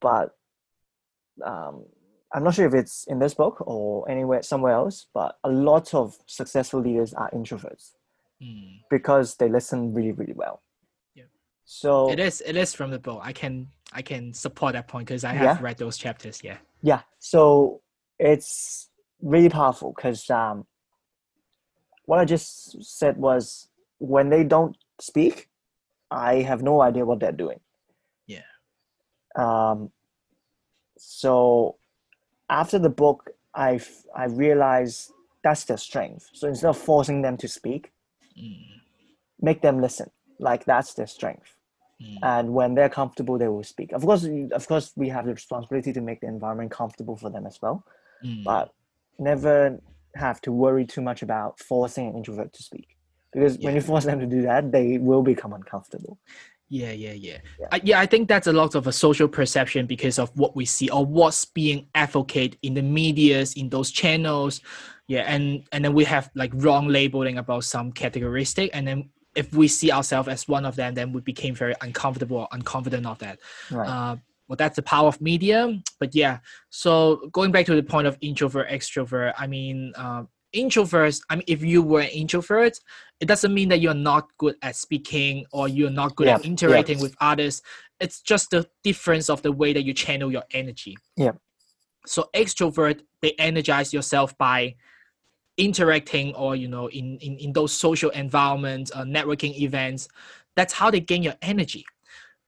[0.00, 0.34] But
[1.42, 1.84] um,
[2.32, 5.94] I'm not sure if it's in this book or anywhere somewhere else, but a lot
[5.94, 7.92] of successful leaders are introverts
[8.42, 8.80] Mm.
[8.90, 10.60] because they listen really, really well.
[11.14, 11.24] Yeah.
[11.64, 12.40] So It is.
[12.44, 13.20] It is from the book.
[13.22, 13.68] I can.
[13.92, 15.58] I can support that point because I have Yeah.
[15.62, 16.40] read those chapters.
[16.42, 16.58] Yeah.
[16.82, 17.80] yeah so
[18.18, 18.90] it's
[19.22, 20.66] really powerful because um,
[22.06, 23.68] what i just said was
[23.98, 25.48] when they don't speak
[26.10, 27.60] i have no idea what they're doing
[28.26, 28.42] Yeah.
[29.36, 29.90] um,
[31.06, 31.76] so
[32.48, 33.78] after the book i
[34.16, 35.10] i realized
[35.42, 36.30] that's their strength.
[36.32, 37.90] So instead of forcing them to speak
[38.36, 38.56] Mm.
[39.40, 40.10] make them listen.
[40.40, 41.50] Like that's their strength.
[42.02, 42.18] Mm.
[42.22, 43.92] and when they're comfortable they will speak.
[43.92, 44.24] Of course
[44.58, 47.84] of course we have the responsibility to make the environment comfortable for them as well.
[48.24, 48.42] Mm.
[48.44, 48.66] but
[49.18, 49.78] never
[50.16, 52.88] have to worry too much about forcing an introvert to speak.
[53.32, 56.18] Because when you force them to do that they will become uncomfortable
[56.68, 57.38] Yeah, yeah, yeah.
[57.60, 57.66] Yeah.
[57.70, 60.64] I, yeah, I think that's a lot of a social perception because of what we
[60.64, 64.60] see or what's being advocated in the medias, in those channels.
[65.06, 69.52] Yeah, and and then we have like wrong labeling about some categoristic, and then if
[69.52, 73.18] we see ourselves as one of them, then we became very uncomfortable or unconfident of
[73.18, 73.38] that.
[73.70, 74.16] right Uh,
[74.48, 75.78] well, that's the power of media.
[75.98, 76.38] But yeah,
[76.70, 81.44] so going back to the point of introvert, extrovert, I mean, uh, introverts, I mean,
[81.46, 82.78] if you were an introvert,
[83.20, 86.44] it doesn't mean that you're not good at speaking or you're not good Yeah, at
[86.44, 86.50] yeah.
[86.50, 87.62] interacting with others.
[88.00, 90.96] It's just the difference of the way that you channel your energy.
[91.16, 91.32] Yeah.
[92.06, 94.74] So extrovert, they energize yourself by
[95.56, 100.08] interacting or you know in in, in those social environments uh, networking events
[100.56, 101.84] that's how they gain your energy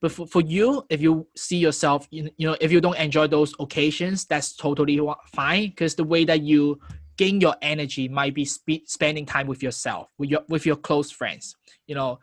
[0.01, 3.25] but for, for you if you see yourself you, you know if you don't enjoy
[3.25, 4.99] those occasions that's totally
[5.33, 6.77] fine because the way that you
[7.17, 11.11] gain your energy might be spe- spending time with yourself with your with your close
[11.11, 11.55] friends.
[11.87, 12.19] You know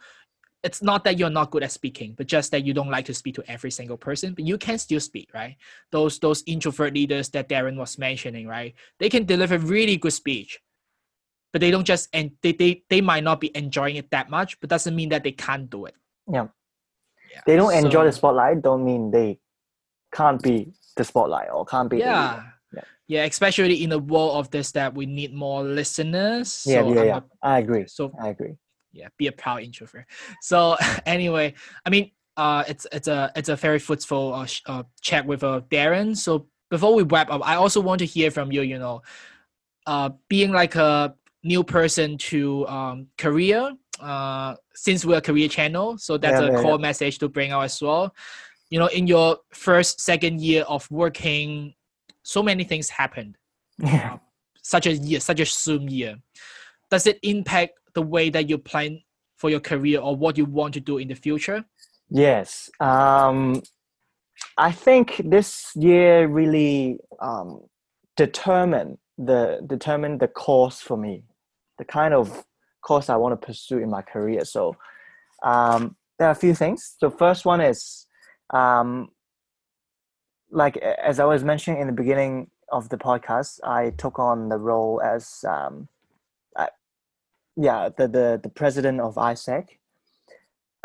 [0.65, 3.13] it's not that you're not good at speaking but just that you don't like to
[3.13, 5.57] speak to every single person but you can still speak right?
[5.93, 8.75] Those those introvert leaders that darren was mentioning right?
[8.99, 10.59] They can deliver really good speech
[11.53, 14.59] but they don't just and they, they they might not be enjoying it that much
[14.61, 15.95] but doesn't mean that they can't do it.
[16.33, 16.47] Yeah.
[17.31, 19.39] yeah they don't enjoy the spotlight don't mean they
[20.13, 22.43] can't be the spotlight or can't be yeah.
[23.09, 23.25] Yeah.
[23.25, 26.65] especially in the world of this that we need more listeners.
[26.67, 27.17] Yeah so yeah, I'm yeah.
[27.19, 27.85] a- i agree.
[27.87, 28.55] so i agree.
[28.93, 30.07] Yeah be a proud introvert.
[30.43, 30.77] So
[31.07, 35.43] anyway i mean uh it's it's a it's a very fruitful uh, uh chat with
[35.45, 36.17] uh darren.
[36.17, 39.03] So before we wrap up i also want to hear from you you know
[39.87, 45.97] uh being like a new person to um career uh since we're a career channel
[45.99, 48.13] so that's Yeah, a yeah, core message to bring out as well.
[48.71, 51.75] You know in your first second year of working
[52.25, 53.37] so many things happened
[53.79, 54.15] Yeah.
[54.15, 54.19] uh,
[54.63, 56.17] such a year such a zoom year
[56.91, 59.01] does it impact the way that you plan
[59.37, 61.65] for your career or what you want to do in the future
[62.11, 62.71] Yes.
[62.81, 63.63] Um,
[64.57, 67.61] I think this year really um,
[68.17, 71.25] determined the determined the course for me,
[71.79, 72.45] the kind of
[72.83, 74.45] course I want to pursue in my career.
[74.45, 74.77] So
[75.43, 76.97] um, there are a few things.
[77.01, 78.07] The first one is
[78.51, 79.09] um,
[80.55, 84.57] like as I was mentioning in the beginning of the podcast, I took on the
[84.57, 85.89] role as um,
[86.57, 86.69] I,
[87.57, 89.67] yeah the, the the president of AIESEC.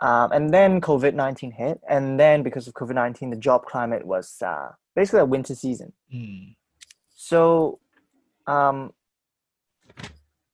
[0.02, 1.82] Um, and then COVID 19 hit.
[1.88, 5.94] And then because of COVID 19, the job climate was uh, basically a winter season.
[6.14, 6.56] Mm,
[7.16, 7.80] So,
[8.48, 8.94] um,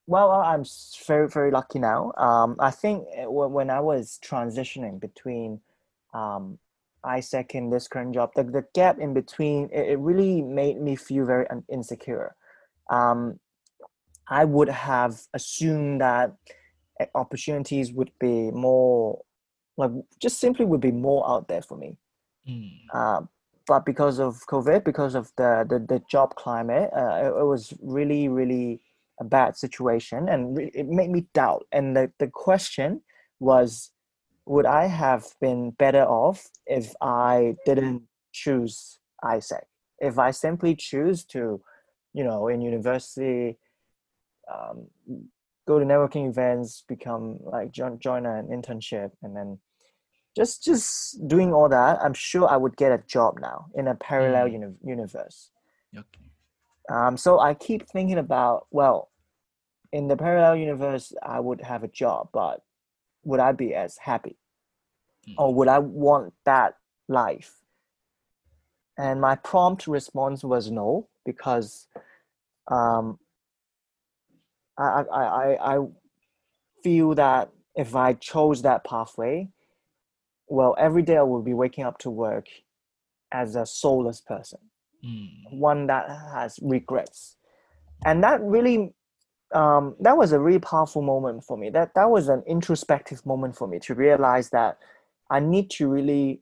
[0.07, 0.66] well, I'm
[1.07, 2.11] very, very lucky now.
[2.18, 5.61] Um, I think uh, when when I was transitioning between
[6.13, 6.57] um,
[7.06, 10.95] AIESEC second this current job, the, the gap in between, it, it really made me
[10.95, 12.36] feel very insecure.
[12.89, 13.39] Um,
[14.28, 16.34] I would have assumed that
[16.99, 19.22] uh, opportunities would be more,
[19.78, 19.91] like,
[20.22, 21.97] just simply would be more out there for me.
[22.47, 23.22] mm, Uh,
[23.68, 27.74] but because of COVID, because of the the, the job climate, uh, it, it was
[27.82, 28.82] really really
[29.20, 31.66] a bad situation, and re- it made me doubt.
[31.72, 33.01] And the the question
[33.39, 33.91] was,
[34.45, 39.63] would I have been better off if I didn't choose AIESEC?
[39.99, 41.61] If I simply choose to,
[42.13, 43.57] you know, in university,
[44.53, 44.87] um,
[45.67, 49.59] go to networking events, become like join join an internship, and then
[50.35, 53.95] just just doing all that, I'm sure I would get a job now in a
[53.95, 54.53] parallel Mm.
[54.53, 55.51] uni- universe.
[55.97, 56.29] okay
[56.89, 59.09] Um, so I keep thinking about well,
[59.91, 62.61] in the parallel universe, I would have a job, but
[63.26, 64.38] would I be as happy,
[65.28, 65.36] Mm.
[65.38, 66.76] or would I want that
[67.09, 67.55] life?
[68.97, 71.88] And my prompt response was no, because
[72.71, 73.19] um,
[74.78, 75.88] I, I, I, I
[76.84, 79.49] feel that if I chose that pathway,
[80.47, 82.47] well, every day I will be waking up to work
[83.32, 84.59] as a soulless person,
[85.05, 87.38] Mm, one that has regrets.
[88.05, 88.93] And that really,
[89.53, 91.69] um, that was a really powerful moment for me.
[91.69, 94.77] That, that was an introspective moment for me to realize that
[95.29, 96.41] I need to really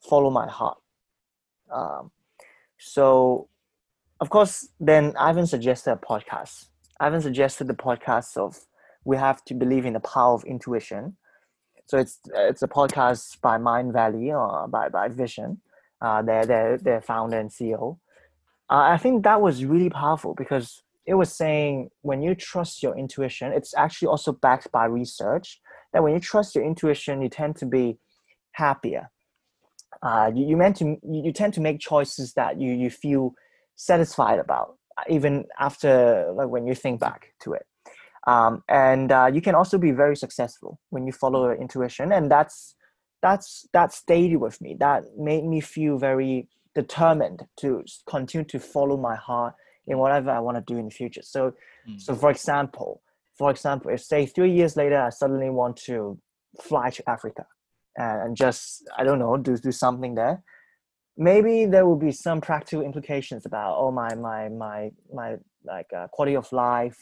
[0.00, 0.78] follow my heart.
[1.70, 2.10] Um,
[2.78, 3.48] so,
[4.20, 6.66] of course, then Ivan suggested a podcast.
[7.00, 8.58] Ivan suggested the podcast of
[9.04, 11.16] we have to believe in the power of intuition.
[11.86, 15.58] So it's it's a podcast by Mindvalley or by by Vishen,
[16.02, 17.98] uh, their their their founder and CEO.
[18.70, 22.96] Uh, I think that was really powerful because it was saying when you trust your
[22.96, 25.58] intuition, it's actually also backed by research
[25.94, 27.96] that when you trust your intuition, you tend to be
[28.52, 29.10] happier.
[30.02, 33.32] Uh, you, you meant to you, you tend to make choices that you you feel
[33.74, 34.76] satisfied about
[35.08, 37.64] even after like when you think back to it
[38.26, 42.30] um, and uh, you can also be very successful when you follow your intuition and
[42.30, 42.74] that's
[43.22, 48.96] that's that stayed with me that made me feel very determined to continue to follow
[48.96, 49.54] my heart
[49.88, 51.22] in whatever i want to do in the future.
[51.22, 51.40] So
[51.88, 52.00] Mm.
[52.00, 52.90] so for example
[53.38, 56.18] for example if say three years later i suddenly want to
[56.60, 57.44] fly to africa
[57.96, 58.62] and, just
[58.98, 60.36] i don't know do, do something there
[61.16, 66.06] maybe there will be some practical implications about oh my my my my like uh,
[66.08, 66.98] quality of life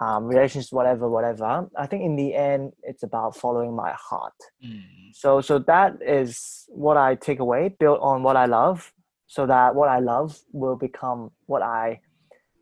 [0.00, 1.68] um, relationships whatever whatever.
[1.76, 4.38] I think in the end it's about following my heart.
[4.64, 4.80] Mm,
[5.12, 8.92] so so that is what i take away build on what i love
[9.26, 12.00] so that what i love will become what i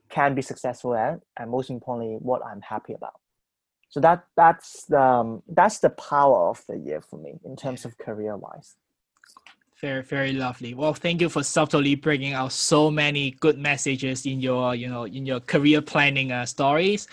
[0.09, 3.21] can be successful at and most importantly what i'm happy about.
[3.91, 7.85] So that that's the um, that's the power of the year for me in terms
[7.85, 8.77] of career wise
[9.81, 10.75] very very lovely.
[10.75, 15.05] Well thank you for subtly bringing out so many good messages in your you know
[15.05, 17.07] in your career planning uh, stories.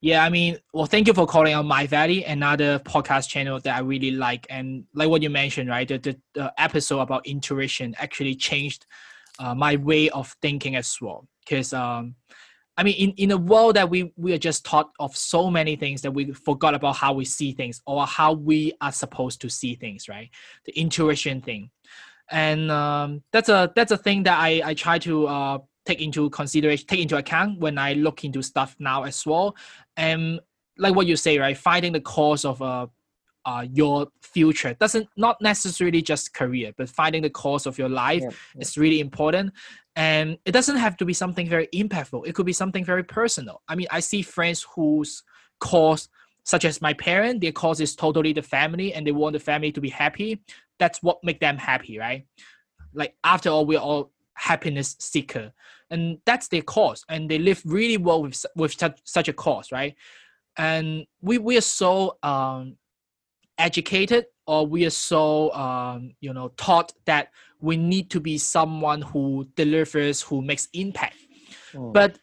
[0.00, 3.80] Yeah i mean well thank you for calling out Mindvalley another podcast channel that i
[3.80, 4.46] really like.
[4.50, 8.86] And like what you mentioned right the, the, episode about intuition actually changed
[9.38, 12.14] uh, my way of thinking as well because um
[12.76, 15.76] I mean, in, in a world that we, we are just taught of so many
[15.76, 19.50] things that we forgot about how we see things or how we are supposed to
[19.50, 20.30] see things, right?
[20.64, 21.70] The intuition thing,
[22.30, 26.30] and um, that's a that's a thing that I, I try to uh, take into
[26.30, 29.54] consideration, take into account when I look into stuff now as well.
[29.98, 30.40] And
[30.78, 31.56] like what you say, right?
[31.56, 32.86] Finding the cause of uh,
[33.44, 38.22] uh, your future doesn't not necessarily just career, but finding the cause of your life
[38.22, 38.60] Yeah, yeah.
[38.62, 39.52] is really important.
[39.96, 42.26] And it doesn't have to be something very impactful.
[42.26, 43.62] It could be something very personal.
[43.68, 45.22] I mean, I see friends whose
[45.60, 46.08] cause,
[46.44, 49.70] such as my parent, their cause is totally the family, and they want the family
[49.72, 50.40] to be happy.
[50.78, 52.26] that's what make them happy right
[52.92, 55.52] like after all we're all happiness seeker
[55.90, 59.70] and that's their cause and they live really well with with such, such a cause
[59.70, 59.94] right
[60.56, 62.76] and we we are so um
[63.58, 67.30] educated or we are so um you know taught that
[67.60, 71.16] we need to be someone who delivers who makes impact.
[71.72, 71.92] Mm.
[71.92, 72.18] but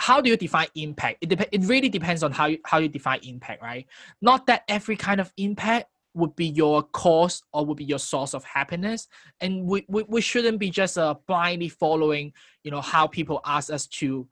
[0.00, 1.18] how do you define impact?
[1.20, 3.86] It, dep- it really depends on how you, how you define impact right?
[4.22, 8.34] Not that every kind of impact would be your cause or would be your source
[8.34, 9.08] of happiness
[9.40, 12.32] and we, we, we shouldn't be just uh, blindly following
[12.64, 14.26] you know how people ask us to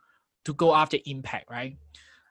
[0.44, 1.76] to go after impact right?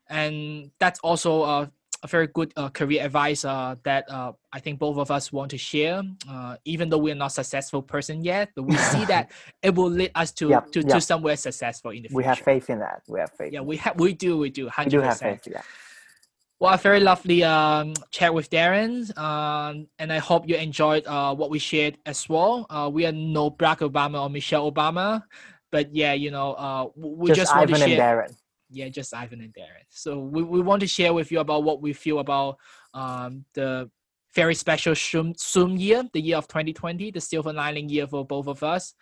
[0.07, 1.71] And that's also a,
[2.05, 5.49] a very good uh, career advice uh, that uh, I think both of us want
[5.51, 6.03] to share.
[6.29, 9.31] Uh, even though we're not successful person yet, but we see that
[9.63, 10.89] it will lead us to yep, to, yep.
[10.89, 12.17] to somewhere successful in the future.
[12.17, 13.01] We have faith in that.
[13.07, 13.51] We have faith.
[13.51, 15.41] Yeah, we have we do we do hundred percent.
[15.45, 15.65] We do have faith.
[15.67, 16.59] Yeah.
[16.59, 21.35] Well, a very lovely um, chat with Darren, um, and I hope you enjoyed uh,
[21.35, 22.65] what we shared as well.
[22.69, 25.23] Uh, we are no Barack Obama or Michelle Obama,
[25.69, 28.21] but yeah, you know, uh, we just, just want to share.
[28.21, 28.44] And Darren.
[28.75, 29.85] Yeah, just Ivan and Darren.
[29.89, 32.57] So we, we want to share with you about what we feel about
[32.93, 33.89] um, the
[34.33, 38.47] very special Zoom, Zoom year, the year of 2020, the silver lining year for both
[38.47, 38.93] of us.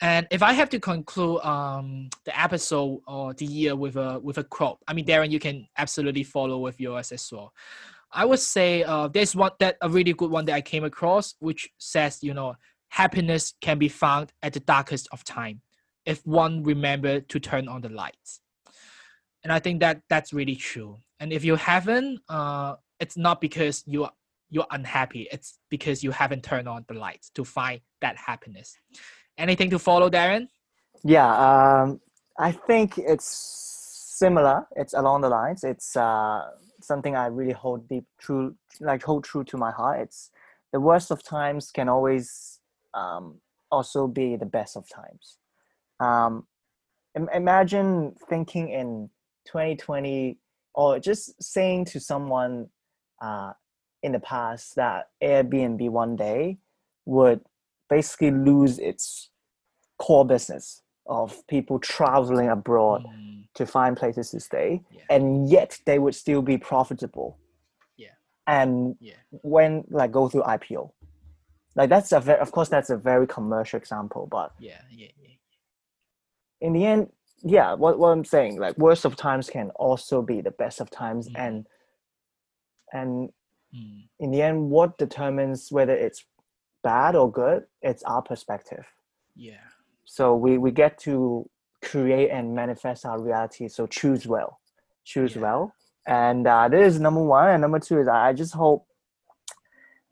[0.00, 4.38] And if I have to conclude um, the episode or the year with a with
[4.38, 7.52] a quote, I mean, Darren, you can absolutely follow with yours as well.
[8.10, 11.36] I would say uh, there's one that a really good one that I came across,
[11.38, 12.56] which says, you know,
[12.88, 15.60] happiness can be found at the darkest of time
[16.04, 18.40] if one remember to turn on the lights.
[19.44, 20.96] And I think that that's really true.
[21.20, 24.08] And if you haven't, uh, it's not because you
[24.50, 25.28] you're unhappy.
[25.32, 28.76] It's because you haven't turned on the lights to find that happiness.
[29.36, 30.48] Anything to follow, Darren?
[31.02, 32.00] Yeah, um,
[32.38, 33.26] I think it's
[34.18, 34.66] similar.
[34.76, 35.64] It's along the lines.
[35.64, 40.00] It's uh, something I really hold deep, true, like hold true to my heart.
[40.02, 40.30] It's
[40.72, 42.60] the worst of times can always
[42.94, 43.40] um,
[43.70, 45.38] also be the best of times.
[46.00, 46.46] Um,
[47.14, 49.10] imagine thinking in
[49.46, 50.38] 2020
[50.74, 52.68] or just saying to someone
[53.22, 53.52] uh,
[54.02, 56.58] in the past that Airbnb one day
[57.06, 57.40] would
[57.88, 59.30] basically lose its
[59.98, 63.46] core business of people traveling abroad mm.
[63.54, 65.02] to find places to stay yeah.
[65.10, 67.38] and yet they would still be profitable
[67.96, 68.08] yeah
[68.46, 69.12] and yeah.
[69.42, 70.90] when like go through ipo
[71.76, 75.36] like that's a very of course that's a very commercial example but yeah yeah, yeah.
[76.62, 77.08] in the end
[77.44, 80.90] yeah what, what i'm saying like worst of times can also be the best of
[80.90, 81.34] times mm.
[81.36, 81.66] and
[82.92, 83.28] and
[83.74, 84.02] mm.
[84.18, 86.24] in the end what determines whether it's
[86.82, 88.84] bad or good it's our perspective
[89.36, 89.54] yeah
[90.04, 91.48] so we we get to
[91.82, 94.60] create and manifest our reality so choose well
[95.04, 95.42] choose yeah.
[95.42, 95.74] well
[96.06, 98.86] and uh, this is number one and number two is i just hope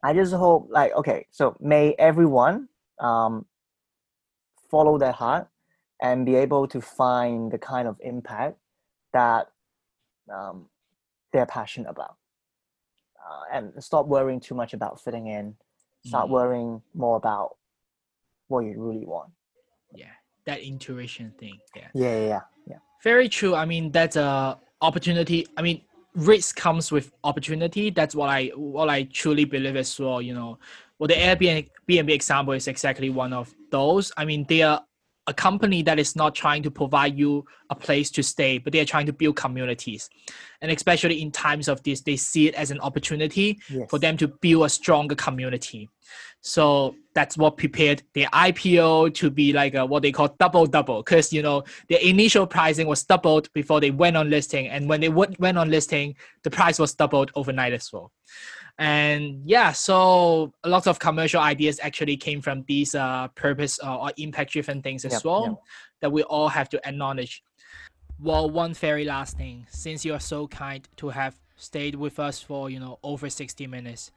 [0.02, 2.68] i just hope like okay so may everyone
[3.00, 3.44] um,
[4.70, 5.48] follow their heart
[6.02, 8.58] and be able to find the kind of impact
[9.12, 9.46] that
[10.32, 10.66] um,
[11.32, 12.16] they're passionate about.
[13.24, 15.54] Uh, and stop worrying too much about fitting in.
[16.04, 16.30] Start mm.
[16.30, 17.56] worrying more about
[18.48, 19.30] what you really want.
[19.94, 20.06] Yeah
[20.44, 21.88] that intuition thing yeah.
[21.94, 25.82] Yeah yeah yeah very true i mean that's a opportunity i mean
[26.14, 30.58] risk comes with opportunity that's what i what i truly believe as well you know.
[30.98, 34.84] Well the airbnb example is exactly one of those i mean they are
[35.26, 38.84] a company that is not trying to provide you a place to stay, but they're
[38.84, 40.10] trying to build communities.
[40.60, 43.88] And especially in times of this, they see it as an opportunity yes.
[43.88, 45.88] for them to build a stronger community.
[46.40, 51.02] So that's what prepared their IPO to be like a, what they call double double,
[51.02, 55.00] because you know their initial pricing was doubled before they went on listing, and when
[55.00, 58.10] they went on listing, the price was doubled overnight as well
[58.78, 63.98] and yeah so a lot of commercial ideas actually came from these uh, purpose uh,
[63.98, 65.56] or impact driven things as yep, well yep.
[66.00, 67.42] that we all have to acknowledge.
[68.18, 69.66] Well one very last thing.
[69.70, 73.66] Since you are so kind to have stayed with us for you know over 60
[73.68, 74.10] minutes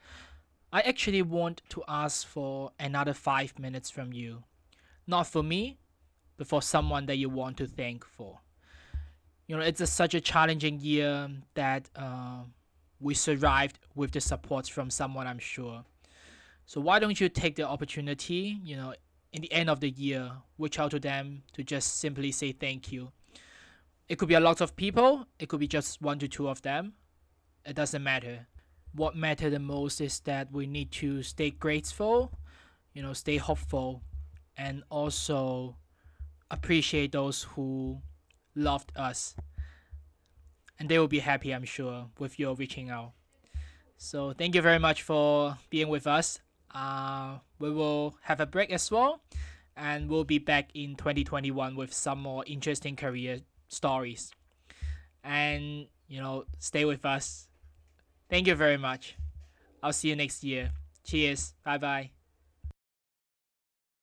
[0.74, 4.44] i actually want to ask for another five minutes from you.
[5.06, 5.78] Not for me
[6.38, 8.40] but for someone that you want to thank for.
[9.48, 12.44] You know it's a, such a challenging year that uh,
[13.00, 15.84] we survived with the support from someone, I'm sure.
[16.66, 18.94] So why don't you take the opportunity, you know,
[19.34, 22.92] in the end of the year, reach out to them to just simply say thank
[22.92, 23.12] you.
[24.08, 26.62] It could be a lot of people, it could be just one to two of
[26.62, 26.94] them.
[27.66, 28.48] It doesn't matter.
[28.94, 32.32] What matters the most is that we need to stay grateful,
[32.94, 34.04] you know, stay hopeful,
[34.56, 35.76] and also
[36.50, 38.02] appreciate those who
[38.56, 39.36] loved us
[40.80, 43.14] and they will be happy, I'm sure, with your reaching out.
[43.98, 46.40] So thank you very much for being with us.
[46.74, 49.22] uh, we will have a break as well,
[49.78, 54.32] and we'll be back in 2021 with some more interesting career stories.
[55.24, 57.48] And you know, stay with us.
[58.30, 59.16] Thank you very much.
[59.82, 60.72] I'll see you next year.
[61.04, 61.54] Cheers.
[61.64, 62.15] Bye bye.